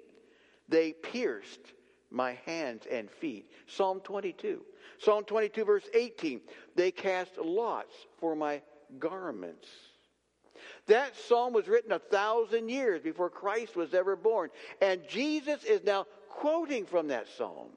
they 0.68 0.94
pierced 0.94 1.74
my 2.12 2.34
hands 2.46 2.84
and 2.89 3.10
feet. 3.10 3.51
Psalm 3.68 4.00
22. 4.01 4.62
Psalm 5.00 5.24
22, 5.24 5.63
verse 5.63 5.88
18, 5.94 6.42
they 6.75 6.92
cast 6.92 7.38
lots 7.38 7.94
for 8.18 8.36
my 8.36 8.62
garments. 8.98 9.68
That 10.88 11.16
psalm 11.16 11.54
was 11.54 11.68
written 11.68 11.92
a 11.92 12.00
thousand 12.00 12.70
years 12.70 13.01
before 13.01 13.30
Christ 13.30 13.75
was 13.75 13.94
ever 13.94 14.16
born. 14.16 14.50
And 14.82 15.08
Jesus 15.08 15.63
is 15.63 15.84
now 15.84 16.06
quoting 16.30 16.86
from 16.86 17.08
that 17.10 17.28
psalm. 17.38 17.70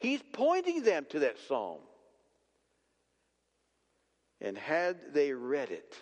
He's 0.00 0.22
pointing 0.32 0.82
them 0.82 1.06
to 1.10 1.20
that 1.20 1.36
psalm. 1.46 1.80
And 4.40 4.56
had 4.56 5.12
they 5.12 5.32
read 5.32 5.70
it, 5.70 5.96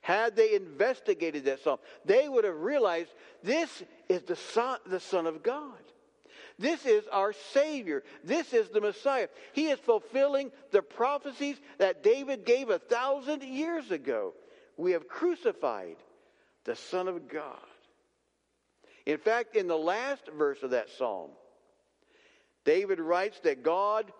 had 0.00 0.36
they 0.36 0.54
investigated 0.54 1.44
that 1.44 1.62
psalm, 1.62 1.78
they 2.04 2.28
would 2.28 2.44
have 2.44 2.56
realized 2.56 3.10
this 3.42 3.82
is 4.08 4.22
the 4.22 4.36
son, 4.36 4.78
the 4.86 5.00
son 5.00 5.26
of 5.26 5.42
God. 5.42 5.78
This 6.58 6.84
is 6.84 7.04
our 7.10 7.32
Savior. 7.52 8.02
This 8.22 8.52
is 8.52 8.68
the 8.68 8.82
Messiah. 8.82 9.28
He 9.54 9.68
is 9.68 9.78
fulfilling 9.78 10.52
the 10.72 10.82
prophecies 10.82 11.56
that 11.78 12.02
David 12.02 12.44
gave 12.44 12.68
a 12.68 12.78
thousand 12.78 13.42
years 13.42 13.90
ago. 13.90 14.34
We 14.76 14.92
have 14.92 15.08
crucified 15.08 15.96
the 16.64 16.76
Son 16.76 17.08
of 17.08 17.28
God. 17.28 17.56
In 19.06 19.18
fact, 19.18 19.56
in 19.56 19.68
the 19.68 19.76
last 19.76 20.28
verse 20.36 20.62
of 20.62 20.70
that 20.70 20.90
psalm, 20.90 21.30
David 22.64 23.00
writes 23.00 23.40
that 23.40 23.62
God 23.62 24.12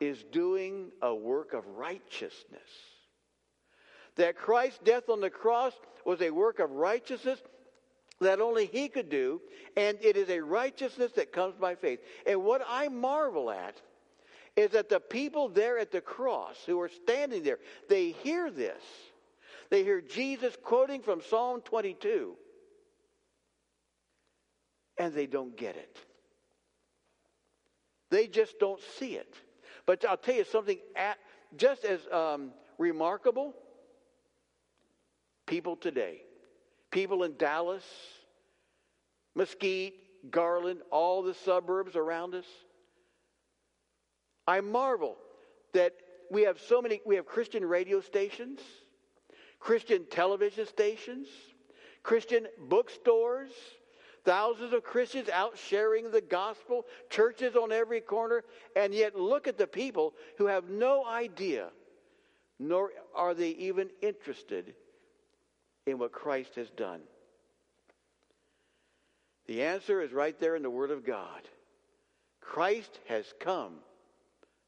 is 0.00 0.22
doing 0.32 0.90
a 1.02 1.14
work 1.14 1.52
of 1.52 1.66
righteousness. 1.66 2.70
That 4.16 4.36
Christ's 4.36 4.80
death 4.82 5.08
on 5.08 5.20
the 5.20 5.30
cross 5.30 5.72
was 6.04 6.20
a 6.22 6.30
work 6.30 6.58
of 6.58 6.70
righteousness 6.70 7.40
that 8.20 8.40
only 8.40 8.66
he 8.66 8.88
could 8.88 9.10
do, 9.10 9.40
and 9.76 9.98
it 10.00 10.16
is 10.16 10.30
a 10.30 10.40
righteousness 10.40 11.12
that 11.12 11.32
comes 11.32 11.54
by 11.56 11.74
faith. 11.74 12.00
And 12.26 12.44
what 12.44 12.62
I 12.66 12.88
marvel 12.88 13.50
at 13.50 13.80
is 14.56 14.70
that 14.70 14.88
the 14.88 15.00
people 15.00 15.48
there 15.50 15.78
at 15.78 15.92
the 15.92 16.00
cross 16.00 16.56
who 16.64 16.80
are 16.80 16.88
standing 16.88 17.42
there, 17.42 17.58
they 17.88 18.12
hear 18.12 18.50
this. 18.50 18.82
They 19.68 19.82
hear 19.82 20.00
Jesus 20.00 20.56
quoting 20.62 21.02
from 21.02 21.20
Psalm 21.20 21.60
22, 21.60 22.36
and 24.98 25.12
they 25.12 25.26
don't 25.26 25.56
get 25.56 25.76
it. 25.76 25.98
They 28.10 28.28
just 28.28 28.58
don't 28.58 28.80
see 28.98 29.16
it. 29.16 29.34
But 29.84 30.04
I'll 30.04 30.16
tell 30.16 30.36
you 30.36 30.44
something 30.44 30.78
at, 30.94 31.18
just 31.56 31.84
as 31.84 32.00
um, 32.10 32.52
remarkable 32.78 33.54
people 35.46 35.76
today 35.76 36.22
people 36.90 37.24
in 37.24 37.36
Dallas, 37.36 37.84
Mesquite, 39.34 39.94
Garland, 40.30 40.80
all 40.90 41.22
the 41.22 41.34
suburbs 41.34 41.94
around 41.94 42.34
us. 42.34 42.46
I 44.46 44.60
marvel 44.60 45.16
that 45.74 45.92
we 46.30 46.42
have 46.42 46.58
so 46.58 46.80
many, 46.80 47.00
we 47.04 47.16
have 47.16 47.26
Christian 47.26 47.64
radio 47.64 48.00
stations, 48.00 48.60
Christian 49.58 50.06
television 50.10 50.66
stations, 50.66 51.28
Christian 52.02 52.46
bookstores, 52.68 53.50
thousands 54.24 54.72
of 54.72 54.82
Christians 54.82 55.28
out 55.28 55.58
sharing 55.58 56.10
the 56.10 56.22
gospel, 56.22 56.86
churches 57.10 57.56
on 57.56 57.72
every 57.72 58.00
corner, 58.00 58.42
and 58.74 58.94
yet 58.94 59.16
look 59.16 59.46
at 59.46 59.58
the 59.58 59.66
people 59.66 60.14
who 60.38 60.46
have 60.46 60.70
no 60.70 61.04
idea, 61.04 61.68
nor 62.58 62.90
are 63.14 63.34
they 63.34 63.50
even 63.50 63.90
interested 64.00 64.74
in 65.86 65.98
what 65.98 66.12
Christ 66.12 66.54
has 66.56 66.68
done? 66.70 67.00
The 69.46 69.62
answer 69.62 70.02
is 70.02 70.12
right 70.12 70.38
there 70.40 70.56
in 70.56 70.62
the 70.62 70.70
Word 70.70 70.90
of 70.90 71.06
God. 71.06 71.42
Christ 72.40 72.98
has 73.08 73.24
come 73.38 73.74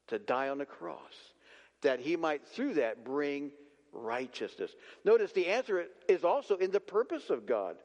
to 0.07 0.19
die 0.19 0.49
on 0.49 0.57
the 0.57 0.65
cross 0.65 1.13
that 1.81 1.99
he 1.99 2.15
might, 2.15 2.45
through 2.45 2.75
that, 2.75 3.05
bring 3.05 3.51
righteousness. 3.91 4.71
Notice 5.05 5.31
the 5.31 5.47
answer 5.47 5.85
is 6.07 6.23
also 6.23 6.57
in 6.57 6.71
the 6.71 6.79
purpose 6.79 7.29
of 7.29 7.45
God. 7.45 7.75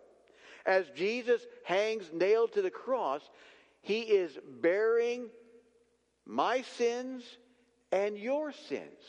As 0.67 0.87
Jesus 0.97 1.43
hangs 1.65 2.11
nailed 2.13 2.53
to 2.53 2.63
the 2.63 2.71
cross, 2.71 3.23
he 3.83 4.01
is 4.01 4.39
bearing 4.61 5.27
my 6.27 6.63
sins 6.63 7.23
and 7.93 8.19
your 8.19 8.53
sins. 8.53 9.01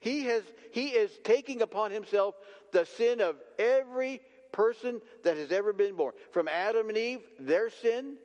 He, 0.00 0.24
has, 0.24 0.42
he 0.70 0.88
is 0.88 1.10
taking 1.24 1.62
upon 1.62 1.90
himself 1.90 2.36
the 2.76 2.84
sin 2.84 3.22
of 3.22 3.36
every 3.58 4.20
person 4.52 5.00
that 5.24 5.38
has 5.38 5.50
ever 5.50 5.72
been 5.72 5.96
born. 5.96 6.12
From 6.30 6.46
Adam 6.46 6.90
and 6.90 6.98
Eve, 6.98 7.20
their 7.40 7.70
sin, 7.70 8.16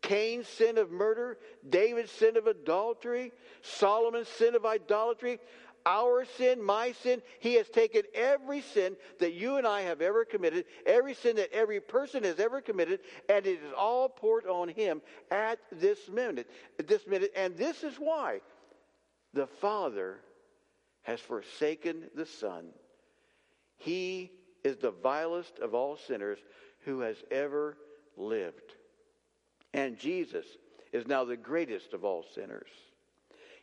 Cain's 0.00 0.48
sin 0.48 0.78
of 0.78 0.90
murder, 0.90 1.36
David's 1.68 2.10
sin 2.10 2.38
of 2.38 2.46
adultery, 2.46 3.32
Solomon's 3.60 4.28
sin 4.28 4.54
of 4.54 4.64
idolatry, 4.64 5.40
our 5.84 6.24
sin, 6.38 6.62
my 6.62 6.92
sin. 6.92 7.20
He 7.40 7.54
has 7.54 7.68
taken 7.68 8.02
every 8.14 8.62
sin 8.62 8.96
that 9.18 9.34
you 9.34 9.56
and 9.56 9.66
I 9.66 9.82
have 9.82 10.00
ever 10.00 10.24
committed, 10.24 10.64
every 10.86 11.12
sin 11.12 11.36
that 11.36 11.52
every 11.52 11.80
person 11.80 12.24
has 12.24 12.40
ever 12.40 12.62
committed, 12.62 13.00
and 13.28 13.46
it 13.46 13.60
is 13.62 13.74
all 13.76 14.08
poured 14.08 14.46
on 14.46 14.70
him 14.70 15.02
at 15.30 15.58
this 15.70 16.08
minute. 16.08 16.48
At 16.78 16.88
this 16.88 17.06
minute, 17.06 17.30
and 17.36 17.58
this 17.58 17.82
is 17.82 17.96
why 17.96 18.40
the 19.34 19.46
Father 19.46 20.20
has 21.02 21.20
forsaken 21.20 22.04
the 22.14 22.24
Son 22.26 22.70
he 23.82 24.30
is 24.62 24.76
the 24.76 24.92
vilest 24.92 25.58
of 25.58 25.74
all 25.74 25.96
sinners 25.96 26.38
who 26.84 27.00
has 27.00 27.16
ever 27.30 27.76
lived. 28.16 28.74
And 29.74 29.98
Jesus 29.98 30.46
is 30.92 31.06
now 31.08 31.24
the 31.24 31.36
greatest 31.36 31.92
of 31.92 32.04
all 32.04 32.24
sinners. 32.34 32.68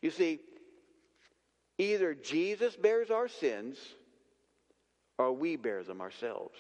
You 0.01 0.11
see, 0.11 0.39
either 1.77 2.13
Jesus 2.13 2.75
bears 2.75 3.11
our 3.11 3.29
sins 3.29 3.77
or 5.17 5.31
we 5.31 5.55
bear 5.55 5.83
them 5.83 6.01
ourselves. 6.01 6.57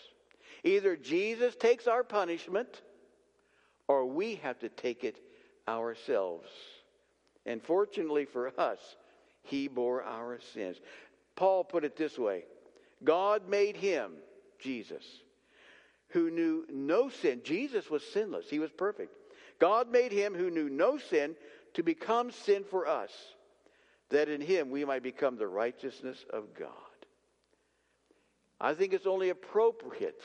Either 0.63 0.95
Jesus 0.95 1.55
takes 1.55 1.85
our 1.87 2.03
punishment 2.03 2.81
or 3.89 4.05
we 4.05 4.35
have 4.35 4.59
to 4.59 4.69
take 4.69 5.03
it 5.03 5.17
ourselves. 5.67 6.47
And 7.45 7.61
fortunately 7.61 8.25
for 8.25 8.57
us, 8.57 8.79
he 9.43 9.67
bore 9.67 10.03
our 10.03 10.39
sins. 10.53 10.77
Paul 11.35 11.65
put 11.65 11.83
it 11.83 11.97
this 11.97 12.17
way 12.17 12.43
God 13.03 13.47
made 13.47 13.75
him, 13.77 14.13
Jesus, 14.59 15.03
who 16.09 16.29
knew 16.29 16.65
no 16.69 17.09
sin. 17.09 17.41
Jesus 17.43 17.89
was 17.89 18.03
sinless, 18.03 18.49
he 18.49 18.59
was 18.59 18.71
perfect. 18.71 19.13
God 19.59 19.91
made 19.91 20.11
him 20.11 20.33
who 20.33 20.49
knew 20.49 20.69
no 20.69 20.97
sin 20.97 21.35
to 21.73 21.83
become 21.83 22.31
sin 22.31 22.63
for 22.63 22.87
us, 22.87 23.11
that 24.09 24.29
in 24.29 24.41
him 24.41 24.69
we 24.69 24.85
might 24.85 25.03
become 25.03 25.37
the 25.37 25.47
righteousness 25.47 26.25
of 26.31 26.53
God. 26.57 26.69
I 28.59 28.73
think 28.73 28.93
it's 28.93 29.07
only 29.07 29.29
appropriate 29.29 30.21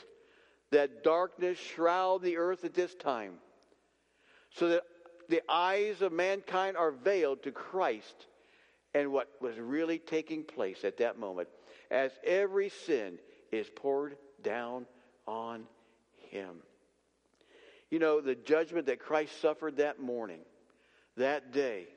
that 0.71 1.03
darkness 1.03 1.57
shroud 1.57 2.21
the 2.21 2.37
earth 2.37 2.65
at 2.65 2.73
this 2.73 2.93
time 2.95 3.35
so 4.51 4.69
that 4.69 4.83
the 5.29 5.41
eyes 5.49 6.01
of 6.01 6.11
mankind 6.11 6.77
are 6.77 6.91
veiled 6.91 7.43
to 7.43 7.51
Christ 7.51 8.27
and 8.93 9.11
what 9.11 9.29
was 9.41 9.57
really 9.57 9.99
taking 9.99 10.43
place 10.43 10.83
at 10.83 10.97
that 10.97 11.17
moment 11.17 11.49
as 11.91 12.11
every 12.23 12.69
sin 12.69 13.19
is 13.51 13.69
poured 13.75 14.17
down 14.41 14.85
on 15.27 15.63
him. 16.29 16.57
You 17.89 17.99
know, 17.99 18.21
the 18.21 18.35
judgment 18.35 18.87
that 18.87 18.99
Christ 18.99 19.39
suffered 19.41 19.77
that 19.77 19.99
morning, 19.99 20.41
that 21.17 21.53
day, 21.53 21.87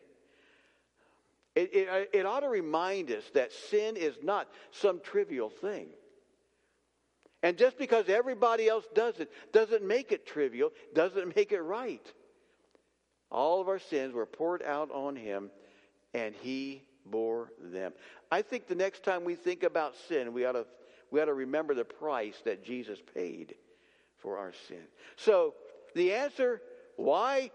it, 1.54 1.74
it, 1.74 1.88
uh, 1.88 2.04
it 2.12 2.26
ought 2.26 2.40
to 2.40 2.48
remind 2.48 3.10
us 3.10 3.24
that 3.34 3.52
sin 3.52 3.96
is 3.96 4.14
not 4.22 4.48
some 4.70 5.00
trivial 5.00 5.50
thing. 5.50 5.88
And 7.42 7.56
just 7.56 7.78
because 7.78 8.08
everybody 8.08 8.68
else 8.68 8.84
does 8.94 9.18
it 9.18 9.30
doesn't 9.52 9.84
make 9.84 10.12
it 10.12 10.26
trivial, 10.26 10.70
doesn't 10.94 11.34
make 11.34 11.52
it 11.52 11.60
right. 11.60 12.04
All 13.30 13.60
of 13.60 13.68
our 13.68 13.78
sins 13.78 14.14
were 14.14 14.26
poured 14.26 14.62
out 14.62 14.90
on 14.90 15.16
him, 15.16 15.50
and 16.14 16.34
he 16.42 16.82
bore 17.10 17.52
them. 17.60 17.92
I 18.30 18.42
think 18.42 18.66
the 18.66 18.74
next 18.74 19.04
time 19.04 19.24
we 19.24 19.34
think 19.34 19.62
about 19.62 19.94
sin, 20.08 20.32
we 20.32 20.44
ought 20.44 20.52
to, 20.52 20.66
we 21.10 21.20
ought 21.20 21.26
to 21.26 21.34
remember 21.34 21.74
the 21.74 21.84
price 21.84 22.36
that 22.44 22.64
Jesus 22.64 22.98
paid 23.14 23.54
for 24.18 24.38
our 24.38 24.52
sin. 24.68 24.82
So, 25.16 25.54
the 25.94 26.12
answer 26.12 26.60
why 26.96 27.50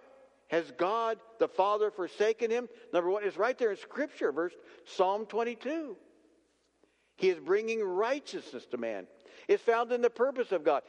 has 0.47 0.71
God 0.77 1.17
the 1.39 1.47
Father 1.47 1.91
forsaken 1.91 2.49
him? 2.49 2.69
Number 2.93 3.09
one 3.09 3.23
is 3.23 3.37
right 3.37 3.57
there 3.57 3.71
in 3.71 3.77
Scripture, 3.77 4.31
verse 4.31 4.53
Psalm 4.85 5.25
22. 5.25 5.97
He 7.17 7.29
is 7.29 7.39
bringing 7.39 7.83
righteousness 7.83 8.65
to 8.71 8.77
man. 8.77 9.07
It's 9.47 9.63
found 9.63 9.91
in 9.91 10.01
the 10.01 10.09
purpose 10.09 10.51
of 10.51 10.63
God. 10.63 10.83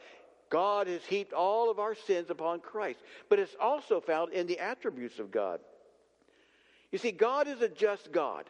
God 0.49 0.87
has 0.87 1.03
heaped 1.05 1.33
all 1.33 1.69
of 1.69 1.79
our 1.79 1.95
sins 1.95 2.29
upon 2.29 2.59
Christ, 2.59 2.99
but 3.29 3.39
it's 3.39 3.55
also 3.59 3.99
found 3.99 4.31
in 4.33 4.47
the 4.47 4.59
attributes 4.59 5.19
of 5.19 5.31
God. 5.31 5.59
You 6.91 6.97
see, 6.97 7.11
God 7.11 7.47
is 7.47 7.61
a 7.61 7.67
just 7.67 8.11
God. 8.11 8.45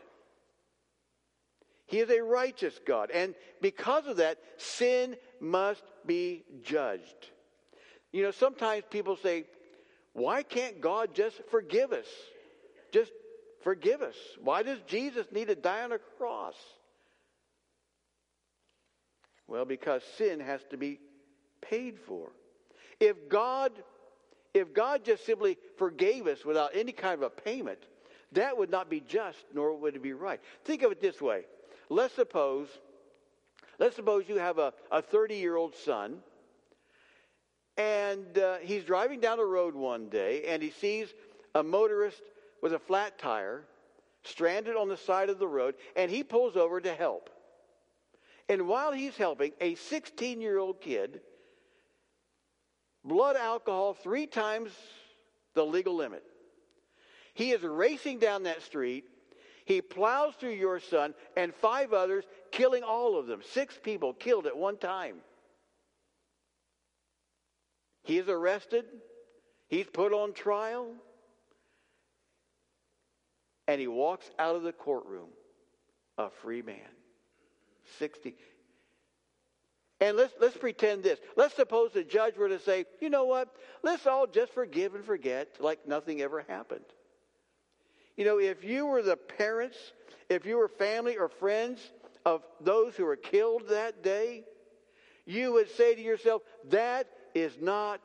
He 1.87 1.99
is 1.99 2.09
a 2.09 2.23
righteous 2.23 2.79
God. 2.85 3.11
And 3.11 3.35
because 3.61 4.07
of 4.07 4.17
that, 4.17 4.37
sin 4.57 5.15
must 5.39 5.83
be 6.05 6.43
judged. 6.63 7.29
You 8.11 8.23
know, 8.23 8.31
sometimes 8.31 8.83
people 8.89 9.17
say, 9.17 9.45
why 10.13 10.43
can't 10.43 10.81
God 10.81 11.13
just 11.13 11.41
forgive 11.51 11.91
us? 11.91 12.07
Just 12.91 13.11
forgive 13.63 14.01
us. 14.01 14.15
Why 14.41 14.63
does 14.63 14.79
Jesus 14.87 15.27
need 15.31 15.47
to 15.49 15.55
die 15.55 15.83
on 15.83 15.91
a 15.91 15.99
cross? 16.17 16.55
Well, 19.47 19.65
because 19.65 20.01
sin 20.17 20.39
has 20.39 20.61
to 20.71 20.77
be 20.77 20.99
paid 21.61 21.99
for. 21.99 22.31
If 22.99 23.29
God 23.29 23.71
if 24.53 24.73
God 24.73 25.03
just 25.03 25.25
simply 25.25 25.57
forgave 25.77 26.27
us 26.27 26.45
without 26.45 26.71
any 26.73 26.93
kind 26.93 27.15
of 27.15 27.23
a 27.23 27.29
payment, 27.29 27.79
that 28.31 28.57
would 28.57 28.71
not 28.71 28.89
be 28.89 29.01
just 29.01 29.37
nor 29.53 29.77
would 29.77 29.97
it 29.97 30.01
be 30.01 30.13
right. 30.13 30.39
Think 30.63 30.81
of 30.81 30.93
it 30.93 31.01
this 31.01 31.21
way. 31.21 31.43
Let's 31.89 32.15
suppose 32.15 32.67
let's 33.77 33.95
suppose 33.95 34.25
you 34.27 34.37
have 34.37 34.57
a, 34.57 34.73
a 34.91 35.01
30 35.01 35.35
year 35.35 35.55
old 35.55 35.75
son 35.75 36.19
and 37.77 38.37
uh, 38.37 38.57
he's 38.61 38.83
driving 38.83 39.19
down 39.19 39.37
the 39.37 39.45
road 39.45 39.75
one 39.75 40.09
day 40.09 40.45
and 40.47 40.63
he 40.63 40.69
sees 40.69 41.13
a 41.53 41.63
motorist 41.63 42.21
with 42.61 42.73
a 42.73 42.79
flat 42.79 43.19
tire 43.19 43.63
stranded 44.23 44.75
on 44.75 44.89
the 44.89 44.97
side 44.97 45.29
of 45.29 45.39
the 45.39 45.47
road 45.47 45.75
and 45.95 46.09
he 46.09 46.23
pulls 46.23 46.55
over 46.55 46.79
to 46.79 46.93
help. 46.93 47.29
And 48.47 48.67
while 48.67 48.91
he's 48.91 49.17
helping, 49.17 49.53
a 49.59 49.75
16 49.75 50.41
year 50.41 50.57
old 50.57 50.81
kid, 50.81 51.21
blood 53.03 53.35
alcohol 53.35 53.93
three 53.93 54.27
times 54.27 54.71
the 55.53 55.65
legal 55.65 55.95
limit. 55.95 56.23
He 57.33 57.51
is 57.51 57.61
racing 57.61 58.19
down 58.19 58.43
that 58.43 58.61
street. 58.61 59.05
He 59.65 59.81
plows 59.81 60.35
through 60.39 60.51
your 60.51 60.79
son 60.79 61.13
and 61.35 61.53
five 61.53 61.91
others, 61.91 62.23
killing 62.51 62.83
all 62.83 63.17
of 63.17 63.25
them. 63.25 63.41
Six 63.51 63.77
people 63.81 64.13
killed 64.13 64.45
at 64.45 64.55
one 64.55 64.77
time. 64.77 65.17
He 68.03 68.19
is 68.19 68.29
arrested. 68.29 68.85
He's 69.67 69.87
put 69.87 70.13
on 70.13 70.33
trial. 70.33 70.93
And 73.67 73.81
he 73.81 73.87
walks 73.87 74.29
out 74.37 74.55
of 74.55 74.61
the 74.61 74.71
courtroom 74.71 75.29
a 76.17 76.29
free 76.29 76.61
man. 76.61 76.77
60. 77.97 78.35
And 79.99 80.17
let's, 80.17 80.33
let's 80.39 80.57
pretend 80.57 81.03
this. 81.03 81.19
Let's 81.35 81.55
suppose 81.55 81.91
the 81.91 82.03
judge 82.03 82.37
were 82.37 82.49
to 82.49 82.59
say, 82.59 82.85
you 83.01 83.09
know 83.09 83.25
what? 83.25 83.55
Let's 83.81 84.05
all 84.05 84.27
just 84.27 84.53
forgive 84.53 84.93
and 84.93 85.03
forget 85.03 85.55
like 85.59 85.87
nothing 85.87 86.21
ever 86.21 86.45
happened. 86.47 86.85
You 88.17 88.25
know, 88.25 88.39
if 88.39 88.63
you 88.63 88.85
were 88.85 89.01
the 89.01 89.17
parents, 89.17 89.77
if 90.29 90.45
you 90.45 90.57
were 90.57 90.67
family 90.67 91.17
or 91.17 91.27
friends 91.27 91.79
of 92.25 92.43
those 92.61 92.95
who 92.95 93.05
were 93.05 93.15
killed 93.15 93.69
that 93.69 94.03
day, 94.03 94.43
you 95.25 95.53
would 95.53 95.69
say 95.69 95.95
to 95.95 96.01
yourself, 96.01 96.41
that 96.69 97.07
is 97.33 97.57
not 97.59 98.01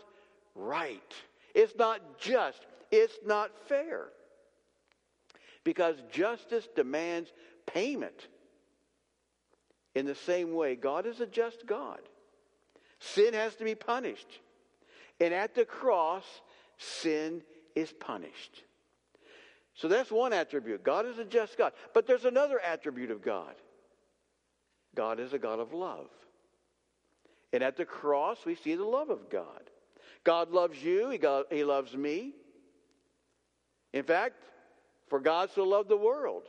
right. 0.55 1.15
It's 1.55 1.77
not 1.77 2.19
just. 2.19 2.67
It's 2.91 3.19
not 3.25 3.51
fair. 3.69 4.09
Because 5.65 5.97
justice 6.11 6.67
demands 6.75 7.31
payment. 7.67 8.29
In 9.95 10.07
the 10.07 10.15
same 10.15 10.55
way, 10.55 10.77
God 10.77 11.07
is 11.07 11.21
a 11.21 11.27
just 11.27 11.67
God. 11.67 12.01
Sin 12.99 13.35
has 13.35 13.55
to 13.57 13.65
be 13.65 13.75
punished. 13.75 14.41
And 15.21 15.35
at 15.35 15.55
the 15.55 15.65
cross, 15.65 16.25
sin 16.79 17.43
is 17.75 17.93
punished. 17.93 18.63
So 19.81 19.89
that's 19.89 20.13
one 20.13 20.35
attribute. 20.35 20.85
God 20.85 21.07
is 21.07 21.19
a 21.19 21.25
just 21.25 21.57
God. 21.57 21.73
But 21.95 22.07
there's 22.07 22.27
another 22.27 22.61
attribute 22.61 23.11
of 23.11 23.23
God 23.23 23.55
God 24.95 25.21
is 25.21 25.33
a 25.33 25.39
God 25.39 25.61
of 25.61 25.73
love. 25.73 26.09
And 27.53 27.63
at 27.63 27.77
the 27.77 27.85
cross, 27.85 28.45
we 28.45 28.57
see 28.57 28.75
the 28.75 28.85
love 28.85 29.09
of 29.09 29.31
God. 29.31 29.71
God 30.25 30.51
loves 30.51 30.83
you, 30.83 31.11
He, 31.11 31.21
he 31.57 31.65
loves 31.65 31.97
me. 31.97 32.33
In 33.93 34.03
fact, 34.03 34.35
for 35.09 35.21
God 35.21 35.49
so 35.55 35.65
loved 35.65 35.89
the 35.89 35.97
world, 35.97 36.43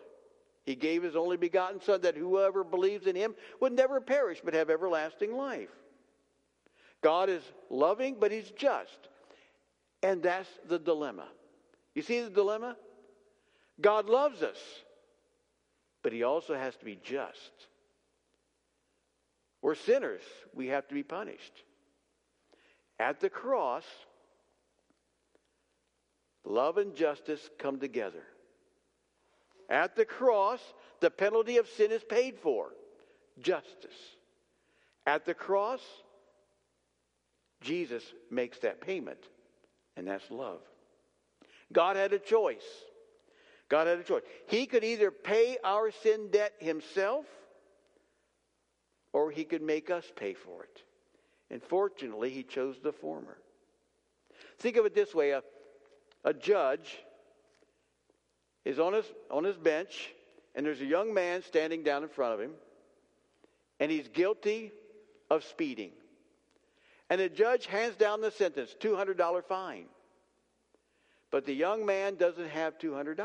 He 0.65 0.75
gave 0.75 1.03
His 1.03 1.15
only 1.15 1.37
begotten 1.37 1.79
Son 1.81 2.01
that 2.01 2.17
whoever 2.17 2.63
believes 2.63 3.07
in 3.07 3.15
Him 3.15 3.35
would 3.61 3.71
never 3.71 4.01
perish 4.01 4.41
but 4.43 4.55
have 4.55 4.69
everlasting 4.69 5.37
life. 5.37 5.69
God 7.01 7.29
is 7.29 7.43
loving, 7.69 8.17
but 8.19 8.31
He's 8.31 8.51
just. 8.51 9.07
And 10.03 10.21
that's 10.21 10.49
the 10.67 10.79
dilemma. 10.79 11.27
You 11.95 12.01
see 12.01 12.21
the 12.21 12.29
dilemma? 12.29 12.75
God 13.81 14.09
loves 14.09 14.41
us, 14.43 14.59
but 16.03 16.13
He 16.13 16.23
also 16.23 16.55
has 16.55 16.75
to 16.77 16.85
be 16.85 16.99
just. 17.03 17.67
We're 19.61 19.75
sinners, 19.75 20.21
we 20.55 20.67
have 20.67 20.87
to 20.87 20.93
be 20.93 21.03
punished. 21.03 21.53
At 22.99 23.19
the 23.19 23.29
cross, 23.29 23.85
love 26.45 26.77
and 26.77 26.95
justice 26.95 27.49
come 27.59 27.79
together. 27.79 28.23
At 29.69 29.95
the 29.95 30.05
cross, 30.05 30.59
the 30.99 31.09
penalty 31.09 31.57
of 31.57 31.67
sin 31.67 31.91
is 31.91 32.03
paid 32.03 32.37
for 32.37 32.69
justice. 33.39 34.17
At 35.05 35.25
the 35.25 35.33
cross, 35.33 35.81
Jesus 37.61 38.03
makes 38.29 38.59
that 38.59 38.81
payment, 38.81 39.19
and 39.95 40.07
that's 40.07 40.29
love. 40.29 40.59
God 41.71 41.95
had 41.95 42.13
a 42.13 42.19
choice. 42.19 42.65
God 43.71 43.87
had 43.87 43.99
a 43.99 44.03
choice. 44.03 44.23
He 44.47 44.65
could 44.65 44.83
either 44.83 45.11
pay 45.11 45.57
our 45.63 45.91
sin 45.91 46.27
debt 46.29 46.51
himself, 46.59 47.25
or 49.13 49.31
he 49.31 49.45
could 49.45 49.61
make 49.61 49.89
us 49.89 50.03
pay 50.13 50.33
for 50.33 50.63
it. 50.63 50.83
And 51.49 51.63
fortunately, 51.63 52.31
he 52.31 52.43
chose 52.43 52.75
the 52.83 52.91
former. 52.91 53.37
Think 54.59 54.75
of 54.75 54.85
it 54.85 54.93
this 54.93 55.15
way 55.15 55.31
a, 55.31 55.41
a 56.25 56.33
judge 56.33 56.99
is 58.65 58.77
on 58.77 58.91
his, 58.91 59.05
on 59.31 59.45
his 59.45 59.55
bench, 59.55 60.13
and 60.53 60.65
there's 60.65 60.81
a 60.81 60.85
young 60.85 61.13
man 61.13 61.41
standing 61.41 61.81
down 61.81 62.03
in 62.03 62.09
front 62.09 62.33
of 62.33 62.41
him, 62.41 62.51
and 63.79 63.89
he's 63.89 64.09
guilty 64.09 64.73
of 65.29 65.45
speeding. 65.45 65.91
And 67.09 67.21
the 67.21 67.29
judge 67.29 67.67
hands 67.67 67.95
down 67.95 68.19
the 68.19 68.31
sentence 68.31 68.75
$200 68.81 69.45
fine. 69.45 69.85
But 71.31 71.45
the 71.45 71.53
young 71.53 71.85
man 71.85 72.15
doesn't 72.15 72.49
have 72.49 72.77
$200. 72.77 73.15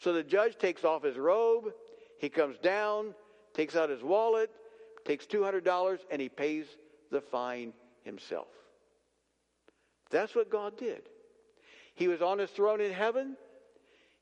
So 0.00 0.12
the 0.12 0.22
judge 0.22 0.56
takes 0.58 0.84
off 0.84 1.04
his 1.04 1.16
robe, 1.16 1.72
he 2.18 2.28
comes 2.28 2.58
down, 2.58 3.14
takes 3.52 3.76
out 3.76 3.90
his 3.90 4.02
wallet, 4.02 4.50
takes 5.04 5.26
$200 5.26 5.98
and 6.10 6.20
he 6.20 6.28
pays 6.28 6.66
the 7.10 7.20
fine 7.20 7.72
himself. 8.02 8.48
That's 10.10 10.34
what 10.34 10.50
God 10.50 10.78
did. 10.78 11.02
He 11.94 12.08
was 12.08 12.22
on 12.22 12.38
his 12.38 12.50
throne 12.50 12.80
in 12.80 12.92
heaven. 12.92 13.36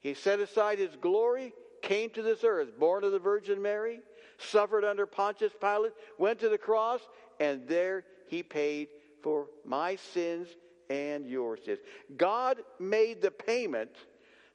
He 0.00 0.14
set 0.14 0.40
aside 0.40 0.78
his 0.78 0.96
glory, 1.00 1.52
came 1.82 2.10
to 2.10 2.22
this 2.22 2.42
earth, 2.42 2.78
born 2.78 3.04
of 3.04 3.12
the 3.12 3.18
Virgin 3.18 3.60
Mary, 3.60 4.00
suffered 4.38 4.84
under 4.84 5.06
Pontius 5.06 5.52
Pilate, 5.60 5.92
went 6.18 6.40
to 6.40 6.48
the 6.48 6.58
cross, 6.58 7.00
and 7.38 7.68
there 7.68 8.04
he 8.28 8.42
paid 8.42 8.88
for 9.22 9.46
my 9.64 9.96
sins 9.96 10.48
and 10.90 11.26
yours 11.26 11.60
sins. 11.64 11.78
God 12.16 12.58
made 12.78 13.22
the 13.22 13.30
payment 13.30 13.90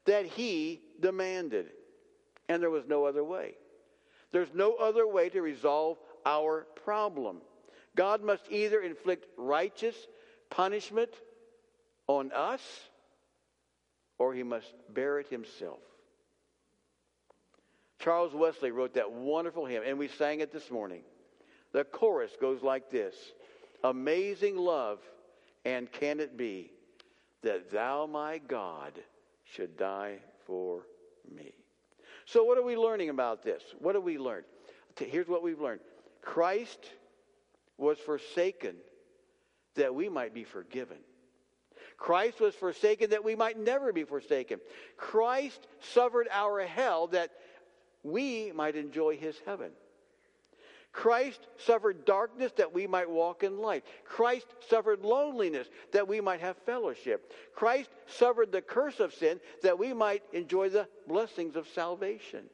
that 0.05 0.25
he 0.25 0.81
demanded, 0.99 1.67
and 2.49 2.61
there 2.61 2.69
was 2.69 2.85
no 2.87 3.05
other 3.05 3.23
way. 3.23 3.55
There's 4.31 4.53
no 4.53 4.75
other 4.75 5.07
way 5.07 5.29
to 5.29 5.41
resolve 5.41 5.97
our 6.25 6.67
problem. 6.83 7.41
God 7.95 8.23
must 8.23 8.43
either 8.49 8.81
inflict 8.81 9.27
righteous 9.37 9.95
punishment 10.49 11.11
on 12.07 12.31
us 12.31 12.61
or 14.17 14.33
he 14.33 14.43
must 14.43 14.73
bear 14.89 15.19
it 15.19 15.27
himself. 15.27 15.79
Charles 17.99 18.33
Wesley 18.33 18.71
wrote 18.71 18.95
that 18.95 19.11
wonderful 19.11 19.65
hymn, 19.65 19.83
and 19.85 19.97
we 19.97 20.07
sang 20.07 20.39
it 20.39 20.51
this 20.51 20.71
morning. 20.71 21.01
The 21.71 21.83
chorus 21.83 22.31
goes 22.39 22.61
like 22.61 22.91
this 22.91 23.15
Amazing 23.83 24.57
love, 24.57 24.99
and 25.65 25.91
can 25.91 26.19
it 26.19 26.37
be 26.37 26.71
that 27.43 27.71
thou, 27.71 28.05
my 28.05 28.39
God, 28.39 28.93
should 29.43 29.77
die 29.77 30.17
for 30.45 30.81
me? 31.35 31.53
So, 32.25 32.43
what 32.43 32.57
are 32.57 32.63
we 32.63 32.77
learning 32.77 33.09
about 33.09 33.43
this? 33.43 33.63
What 33.79 33.95
have 33.95 34.03
we 34.03 34.17
learned? 34.17 34.45
Here's 34.97 35.27
what 35.27 35.43
we've 35.43 35.59
learned 35.59 35.81
Christ 36.21 36.79
was 37.77 37.97
forsaken 37.97 38.75
that 39.75 39.93
we 39.93 40.09
might 40.09 40.33
be 40.33 40.43
forgiven. 40.43 40.97
Christ 41.97 42.39
was 42.39 42.55
forsaken 42.55 43.11
that 43.11 43.23
we 43.23 43.35
might 43.35 43.59
never 43.59 43.93
be 43.93 44.03
forsaken. 44.03 44.59
Christ 44.97 45.67
suffered 45.79 46.27
our 46.31 46.61
hell 46.61 47.07
that 47.07 47.31
we 48.03 48.51
might 48.53 48.75
enjoy 48.75 49.17
his 49.17 49.35
heaven. 49.45 49.71
Christ 50.91 51.47
suffered 51.57 52.05
darkness 52.05 52.51
that 52.57 52.73
we 52.73 52.85
might 52.85 53.09
walk 53.09 53.43
in 53.43 53.59
light. 53.59 53.85
Christ 54.03 54.47
suffered 54.67 55.03
loneliness 55.03 55.67
that 55.93 56.07
we 56.07 56.19
might 56.19 56.41
have 56.41 56.57
fellowship. 56.65 57.31
Christ 57.55 57.89
suffered 58.07 58.51
the 58.51 58.61
curse 58.61 58.99
of 58.99 59.13
sin 59.13 59.39
that 59.63 59.79
we 59.79 59.93
might 59.93 60.23
enjoy 60.33 60.69
the 60.69 60.87
blessings 61.07 61.55
of 61.55 61.67
salvation. 61.69 62.45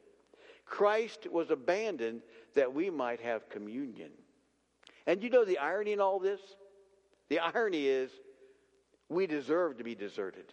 Christ 0.64 1.26
was 1.30 1.50
abandoned 1.50 2.22
that 2.54 2.72
we 2.72 2.90
might 2.90 3.20
have 3.20 3.48
communion. 3.48 4.10
And 5.06 5.22
you 5.22 5.30
know 5.30 5.44
the 5.44 5.58
irony 5.58 5.92
in 5.92 6.00
all 6.00 6.20
this? 6.20 6.40
The 7.30 7.40
irony 7.40 7.86
is 7.86 8.10
we 9.08 9.26
deserve 9.26 9.78
to 9.78 9.84
be 9.84 9.94
deserted. 9.94 10.52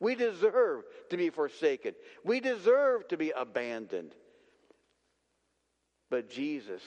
We 0.00 0.14
deserve 0.14 0.84
to 1.08 1.16
be 1.16 1.30
forsaken. 1.30 1.94
We 2.24 2.40
deserve 2.40 3.08
to 3.08 3.16
be 3.16 3.30
abandoned. 3.30 4.14
But 6.10 6.28
Jesus 6.28 6.82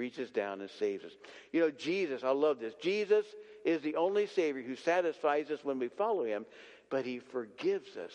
reaches 0.00 0.30
down 0.30 0.62
and 0.62 0.70
saves 0.70 1.04
us. 1.04 1.12
You 1.52 1.60
know, 1.60 1.70
Jesus, 1.70 2.24
I 2.24 2.30
love 2.30 2.58
this. 2.58 2.72
Jesus 2.80 3.26
is 3.66 3.82
the 3.82 3.96
only 3.96 4.26
Savior 4.26 4.62
who 4.62 4.74
satisfies 4.74 5.50
us 5.50 5.60
when 5.62 5.78
we 5.78 5.88
follow 5.88 6.24
Him, 6.24 6.46
but 6.88 7.04
He 7.04 7.18
forgives 7.18 7.98
us 7.98 8.12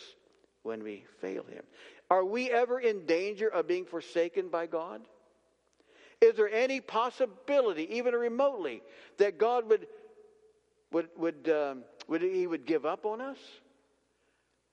when 0.63 0.83
we 0.83 1.05
fail 1.21 1.43
Him. 1.43 1.63
Are 2.09 2.25
we 2.25 2.49
ever 2.49 2.79
in 2.79 3.05
danger 3.05 3.47
of 3.47 3.67
being 3.67 3.85
forsaken 3.85 4.49
by 4.49 4.65
God? 4.65 5.01
Is 6.21 6.35
there 6.35 6.51
any 6.51 6.81
possibility, 6.81 7.97
even 7.97 8.15
remotely, 8.15 8.81
that 9.17 9.37
God 9.37 9.69
would 9.69 9.87
would 10.91 11.09
would 11.17 11.47
um, 11.49 11.83
would 12.07 12.23
He 12.23 12.47
would 12.47 12.65
give 12.65 12.85
up 12.85 13.05
on 13.05 13.21
us? 13.21 13.37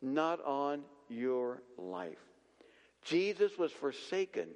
Not 0.00 0.42
on 0.44 0.82
your 1.10 1.62
life. 1.76 2.18
Jesus 3.04 3.58
was 3.58 3.70
forsaken 3.70 4.48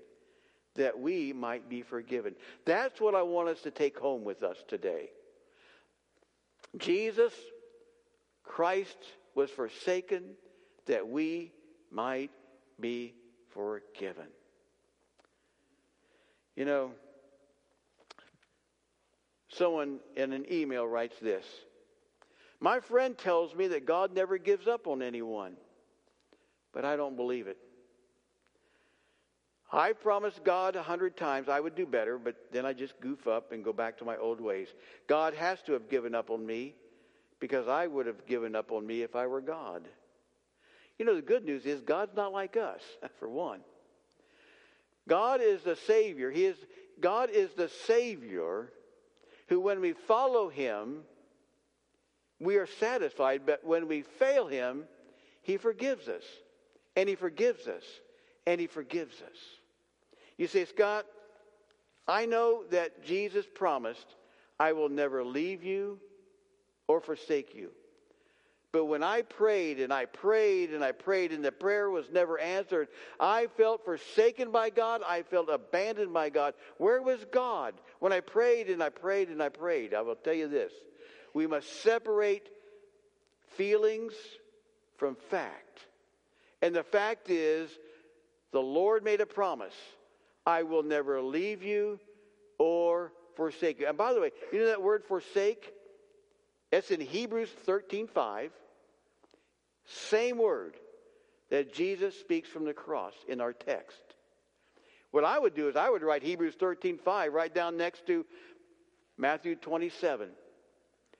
that 0.76 0.98
we 0.98 1.32
might 1.32 1.68
be 1.68 1.82
forgiven. 1.82 2.34
That's 2.64 3.00
what 3.00 3.14
I 3.14 3.22
want 3.22 3.48
us 3.48 3.60
to 3.62 3.70
take 3.70 3.98
home 3.98 4.24
with 4.24 4.42
us 4.42 4.56
today. 4.68 5.10
Jesus 6.78 7.32
Christ 8.42 8.98
was 9.34 9.50
forsaken 9.50 10.22
that 10.86 11.06
we 11.06 11.52
might 11.90 12.30
be 12.80 13.14
forgiven. 13.50 14.26
You 16.54 16.64
know, 16.64 16.90
someone 19.48 19.98
in 20.16 20.32
an 20.32 20.46
email 20.50 20.86
writes 20.86 21.16
this 21.20 21.44
My 22.60 22.80
friend 22.80 23.16
tells 23.16 23.54
me 23.54 23.68
that 23.68 23.86
God 23.86 24.14
never 24.14 24.38
gives 24.38 24.66
up 24.66 24.86
on 24.86 25.02
anyone, 25.02 25.56
but 26.72 26.84
I 26.84 26.96
don't 26.96 27.16
believe 27.16 27.46
it. 27.46 27.58
I 29.72 29.92
promised 29.92 30.44
God 30.44 30.76
a 30.76 30.83
hundred 30.83 31.16
times 31.16 31.48
I 31.48 31.59
would 31.59 31.74
do 31.74 31.87
better, 31.87 32.18
but 32.18 32.37
then 32.52 32.64
I 32.64 32.72
just 32.72 32.98
goof 33.00 33.26
up 33.26 33.50
and 33.52 33.64
go 33.64 33.72
back 33.72 33.98
to 33.98 34.05
my 34.05 34.16
old 34.16 34.40
ways. 34.40 34.68
God 35.09 35.35
has 35.35 35.61
to 35.62 35.72
have 35.72 35.88
given 35.88 36.14
up 36.14 36.31
on 36.31 36.46
me 36.46 36.74
because 37.40 37.66
I 37.66 37.87
would 37.87 38.07
have 38.07 38.26
given 38.26 38.55
up 38.55 38.70
on 38.70 38.87
me 38.87 39.02
if 39.02 39.16
I 39.16 39.26
were 39.26 39.40
God. 39.40 39.88
You 40.98 41.05
know, 41.05 41.16
the 41.16 41.22
good 41.22 41.44
news 41.44 41.66
is 41.66 41.83
God's 41.83 42.16
not 42.16 42.33
like 42.33 42.57
us, 42.57 42.81
for 43.18 43.29
one. 43.29 43.61
God 45.09 45.40
is 45.42 45.62
the 45.62 45.76
Savior. 45.76 46.31
He 46.31 46.46
is, 46.46 46.57
God 47.00 47.31
is 47.31 47.50
the 47.57 47.68
Savior 47.87 48.72
who, 49.48 49.61
when 49.61 49.81
we 49.81 49.92
follow 49.92 50.48
Him, 50.48 51.02
we 52.40 52.57
are 52.57 52.66
satisfied, 52.66 53.42
but 53.46 53.64
when 53.64 53.88
we 53.88 54.02
fail 54.02 54.46
Him, 54.46 54.85
He 55.42 55.57
forgives 55.57 56.09
us. 56.09 56.24
And 56.96 57.09
He 57.09 57.14
forgives 57.14 57.66
us. 57.66 57.85
And 58.46 58.61
He 58.61 58.66
forgives 58.66 59.16
us. 59.22 59.38
You 60.37 60.46
say, 60.46 60.64
Scott, 60.64 61.06
I 62.06 62.26
know 62.26 62.64
that 62.70 63.04
Jesus 63.04 63.46
promised, 63.52 64.06
I 64.59 64.72
will 64.72 64.88
never 64.88 65.24
leave 65.24 65.64
you 65.64 65.98
or 66.87 67.00
forsake 67.00 67.54
you. 67.54 67.70
But 68.72 68.87
when 68.87 69.02
I 69.02 69.22
prayed 69.22 69.80
and 69.80 69.92
I 69.92 70.04
prayed 70.04 70.70
and 70.70 70.85
I 70.85 70.92
prayed 70.92 71.32
and 71.32 71.42
the 71.42 71.50
prayer 71.50 71.88
was 71.88 72.11
never 72.11 72.38
answered, 72.38 72.88
I 73.18 73.46
felt 73.56 73.85
forsaken 73.85 74.50
by 74.50 74.68
God. 74.68 75.00
I 75.06 75.22
felt 75.22 75.48
abandoned 75.48 76.12
by 76.12 76.28
God. 76.28 76.52
Where 76.76 77.00
was 77.00 77.24
God 77.32 77.74
when 78.00 78.12
I 78.12 78.20
prayed 78.20 78.68
and 78.68 78.82
I 78.82 78.90
prayed 78.90 79.30
and 79.30 79.42
I 79.42 79.48
prayed? 79.48 79.94
I 79.94 80.02
will 80.02 80.14
tell 80.14 80.35
you 80.35 80.48
this 80.48 80.72
we 81.32 81.46
must 81.46 81.82
separate 81.82 82.50
feelings 83.56 84.12
from 84.96 85.16
fact. 85.30 85.87
And 86.61 86.74
the 86.74 86.82
fact 86.82 87.30
is, 87.30 87.70
the 88.52 88.61
Lord 88.61 89.04
made 89.04 89.20
a 89.20 89.26
promise 89.26 89.74
I 90.46 90.62
will 90.62 90.82
never 90.82 91.20
leave 91.20 91.62
you 91.62 91.98
or 92.59 93.12
forsake 93.35 93.80
you. 93.80 93.88
And 93.88 93.98
by 93.98 94.14
the 94.14 94.20
way, 94.20 94.30
you 94.52 94.61
know 94.61 94.66
that 94.66 94.82
word 94.82 95.04
forsake? 95.04 95.72
It's 96.72 96.90
in 96.90 97.00
Hebrews 97.00 97.50
13 97.64 98.06
5. 98.09 98.50
Same 99.85 100.38
word 100.38 100.74
that 101.50 101.72
Jesus 101.72 102.18
speaks 102.18 102.48
from 102.48 102.64
the 102.64 102.72
cross 102.72 103.14
in 103.28 103.40
our 103.40 103.52
text. 103.52 104.02
What 105.11 105.24
I 105.24 105.38
would 105.38 105.54
do 105.54 105.68
is 105.68 105.76
I 105.76 105.88
would 105.88 106.02
write 106.02 106.22
Hebrews 106.22 106.54
13 106.59 106.98
5 106.98 107.32
right 107.32 107.54
down 107.54 107.76
next 107.76 108.06
to 108.06 108.26
Matthew 109.16 109.54
27. 109.54 110.28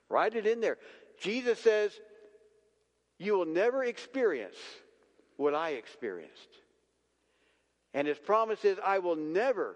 Write 0.09 0.35
it 0.35 0.47
in 0.47 0.61
there. 0.61 0.79
Jesus 1.21 1.59
says, 1.59 1.93
You 3.19 3.39
will 3.39 3.47
never 3.47 3.85
experience 3.85 4.57
what 5.37 5.55
I 5.55 5.71
experienced. 5.71 6.59
And 7.97 8.07
his 8.07 8.19
promise 8.19 8.63
is, 8.67 8.77
I 8.85 8.99
will 8.99 9.17
never 9.17 9.75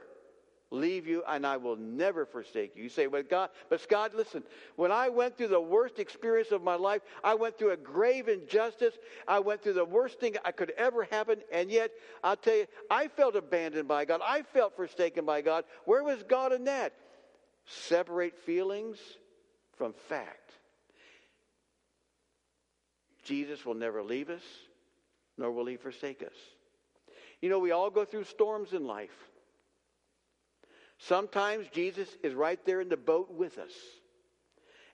leave 0.70 1.06
you 1.06 1.22
and 1.26 1.46
I 1.46 1.56
will 1.56 1.76
never 1.76 2.26
forsake 2.26 2.76
you. 2.76 2.82
You 2.82 2.90
say, 2.90 3.06
but 3.06 3.30
God, 3.30 3.48
but 3.70 3.80
Scott, 3.80 4.14
listen, 4.14 4.42
when 4.76 4.92
I 4.92 5.08
went 5.08 5.38
through 5.38 5.48
the 5.48 5.60
worst 5.60 5.98
experience 5.98 6.52
of 6.52 6.62
my 6.62 6.74
life, 6.74 7.00
I 7.24 7.34
went 7.34 7.56
through 7.56 7.70
a 7.70 7.78
grave 7.78 8.28
injustice. 8.28 8.92
I 9.26 9.38
went 9.38 9.62
through 9.62 9.72
the 9.72 9.86
worst 9.86 10.20
thing 10.20 10.36
I 10.44 10.52
could 10.52 10.70
ever 10.76 11.04
happen. 11.04 11.38
And 11.50 11.70
yet, 11.70 11.92
I'll 12.22 12.36
tell 12.36 12.56
you, 12.56 12.66
I 12.90 13.08
felt 13.08 13.36
abandoned 13.36 13.88
by 13.88 14.04
God. 14.04 14.20
I 14.22 14.42
felt 14.42 14.76
forsaken 14.76 15.24
by 15.24 15.40
God. 15.40 15.64
Where 15.86 16.04
was 16.04 16.22
God 16.22 16.52
in 16.52 16.64
that? 16.64 16.92
Separate 17.64 18.36
feelings 18.36 18.98
from 19.78 19.94
fact. 20.10 20.52
Jesus 23.24 23.64
will 23.64 23.74
never 23.74 24.02
leave 24.02 24.28
us, 24.28 24.42
nor 25.38 25.50
will 25.52 25.64
he 25.64 25.78
forsake 25.78 26.22
us. 26.22 26.36
You 27.40 27.48
know, 27.48 27.58
we 27.58 27.70
all 27.70 27.90
go 27.90 28.04
through 28.04 28.24
storms 28.24 28.72
in 28.72 28.86
life. 28.86 29.28
Sometimes 30.98 31.66
Jesus 31.72 32.08
is 32.22 32.34
right 32.34 32.62
there 32.66 32.80
in 32.80 32.88
the 32.88 32.96
boat 32.96 33.32
with 33.32 33.58
us. 33.58 33.72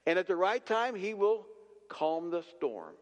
And 0.05 0.17
at 0.17 0.27
the 0.27 0.35
right 0.35 0.65
time, 0.65 0.95
he 0.95 1.13
will 1.13 1.45
calm 1.89 2.31
the 2.31 2.43
storm. 2.43 2.93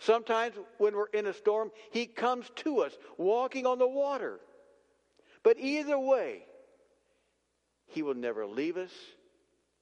Sometimes 0.00 0.54
when 0.78 0.96
we're 0.96 1.06
in 1.06 1.26
a 1.26 1.34
storm, 1.34 1.70
he 1.92 2.06
comes 2.06 2.50
to 2.56 2.80
us 2.80 2.92
walking 3.16 3.66
on 3.66 3.78
the 3.78 3.86
water. 3.86 4.40
But 5.42 5.58
either 5.58 5.98
way, 5.98 6.42
he 7.86 8.02
will 8.02 8.14
never 8.14 8.46
leave 8.46 8.76
us, 8.76 8.92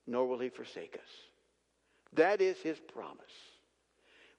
nor 0.06 0.26
will 0.26 0.38
he 0.38 0.48
forsake 0.50 0.96
us. 0.96 1.10
That 2.14 2.40
is 2.40 2.58
his 2.58 2.78
promise. 2.78 3.24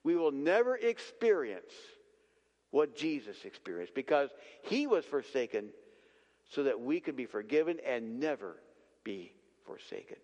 We 0.04 0.16
will 0.16 0.32
never 0.32 0.76
experience 0.76 1.72
what 2.70 2.96
Jesus 2.96 3.44
experienced 3.44 3.94
because 3.94 4.30
he 4.62 4.86
was 4.86 5.04
forsaken 5.04 5.70
so 6.50 6.62
that 6.64 6.80
we 6.80 7.00
could 7.00 7.16
be 7.16 7.26
forgiven 7.26 7.78
and 7.86 8.20
never 8.20 8.56
be 9.04 9.32
forsaken. 9.64 10.16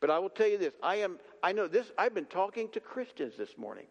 But 0.00 0.10
I 0.10 0.18
will 0.18 0.30
tell 0.30 0.48
you 0.48 0.58
this, 0.58 0.74
I 0.82 0.96
am 0.96 1.18
I 1.42 1.52
know 1.52 1.66
this 1.68 1.90
I've 1.96 2.14
been 2.14 2.26
talking 2.26 2.68
to 2.70 2.80
Christians 2.80 3.34
this 3.36 3.56
morning. 3.56 3.86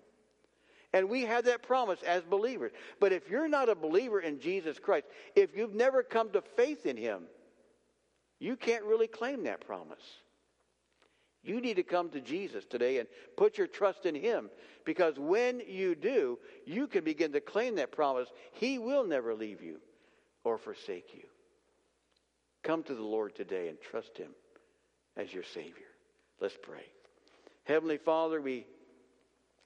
And 0.93 1.09
we 1.09 1.23
had 1.23 1.43
that 1.45 1.61
promise 1.61 2.01
as 2.03 2.23
believers. 2.23 2.71
But 3.01 3.11
if 3.11 3.29
you're 3.29 3.49
not 3.49 3.67
a 3.67 3.75
believer 3.75 4.21
in 4.21 4.39
Jesus 4.39 4.79
Christ, 4.79 5.07
if 5.35 5.55
you've 5.55 5.73
never 5.73 6.03
come 6.03 6.29
to 6.29 6.41
faith 6.41 6.85
in 6.85 6.95
him, 6.95 7.23
you 8.39 8.55
can't 8.55 8.85
really 8.85 9.07
claim 9.07 9.43
that 9.43 9.65
promise. 9.65 10.03
You 11.45 11.61
need 11.61 11.75
to 11.75 11.83
come 11.83 12.09
to 12.09 12.19
Jesus 12.19 12.65
today 12.65 12.97
and 12.97 13.07
put 13.37 13.57
your 13.57 13.67
trust 13.67 14.05
in 14.05 14.15
Him 14.15 14.49
because 14.83 15.19
when 15.19 15.61
you 15.67 15.93
do, 15.93 16.39
you 16.65 16.87
can 16.87 17.03
begin 17.03 17.31
to 17.33 17.39
claim 17.39 17.75
that 17.75 17.91
promise. 17.91 18.27
He 18.53 18.79
will 18.79 19.05
never 19.05 19.35
leave 19.35 19.61
you 19.61 19.77
or 20.43 20.57
forsake 20.57 21.13
you. 21.13 21.23
Come 22.63 22.81
to 22.83 22.95
the 22.95 23.03
Lord 23.03 23.35
today 23.35 23.67
and 23.67 23.79
trust 23.79 24.17
Him 24.17 24.31
as 25.15 25.31
your 25.31 25.43
Savior. 25.43 25.85
Let's 26.41 26.57
pray. 26.61 26.83
Heavenly 27.65 27.97
Father, 27.97 28.41
we 28.41 28.65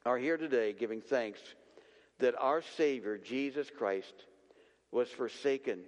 are 0.05 0.17
here 0.17 0.37
today 0.37 0.73
giving 0.73 1.01
thanks 1.01 1.39
that 2.19 2.35
our 2.37 2.61
Savior, 2.75 3.17
Jesus 3.17 3.69
Christ, 3.77 4.13
was 4.91 5.09
forsaken 5.09 5.79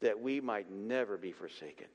that 0.00 0.20
we 0.20 0.40
might 0.40 0.70
never 0.72 1.16
be 1.16 1.30
forsaken. 1.30 1.86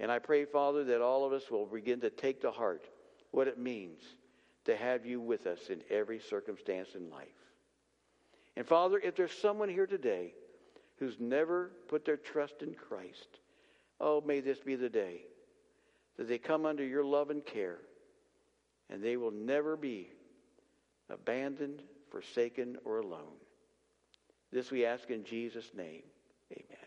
And 0.00 0.10
I 0.10 0.18
pray, 0.18 0.46
Father, 0.46 0.82
that 0.84 1.02
all 1.02 1.26
of 1.26 1.32
us 1.32 1.50
will 1.50 1.66
begin 1.66 2.00
to 2.00 2.10
take 2.10 2.40
to 2.40 2.50
heart 2.50 2.88
what 3.30 3.46
it 3.46 3.58
means 3.58 4.00
to 4.64 4.74
have 4.74 5.04
you 5.04 5.20
with 5.20 5.46
us 5.46 5.68
in 5.68 5.82
every 5.90 6.18
circumstance 6.18 6.88
in 6.94 7.10
life. 7.10 7.28
And 8.56 8.66
Father, 8.66 8.98
if 8.98 9.14
there's 9.14 9.32
someone 9.32 9.68
here 9.68 9.86
today 9.86 10.32
who's 10.98 11.20
never 11.20 11.72
put 11.88 12.06
their 12.06 12.16
trust 12.16 12.62
in 12.62 12.74
Christ, 12.74 13.38
oh, 14.00 14.22
may 14.26 14.40
this 14.40 14.58
be 14.58 14.74
the 14.74 14.88
day 14.88 15.20
that 16.16 16.28
they 16.28 16.38
come 16.38 16.64
under 16.64 16.84
your 16.84 17.04
love 17.04 17.28
and 17.28 17.44
care 17.44 17.78
and 18.88 19.02
they 19.02 19.18
will 19.18 19.30
never 19.30 19.76
be 19.76 20.08
abandoned, 21.10 21.82
forsaken, 22.10 22.78
or 22.84 22.98
alone. 22.98 23.36
This 24.50 24.70
we 24.70 24.84
ask 24.84 25.10
in 25.10 25.24
Jesus' 25.24 25.70
name. 25.76 26.02
Amen. 26.52 26.79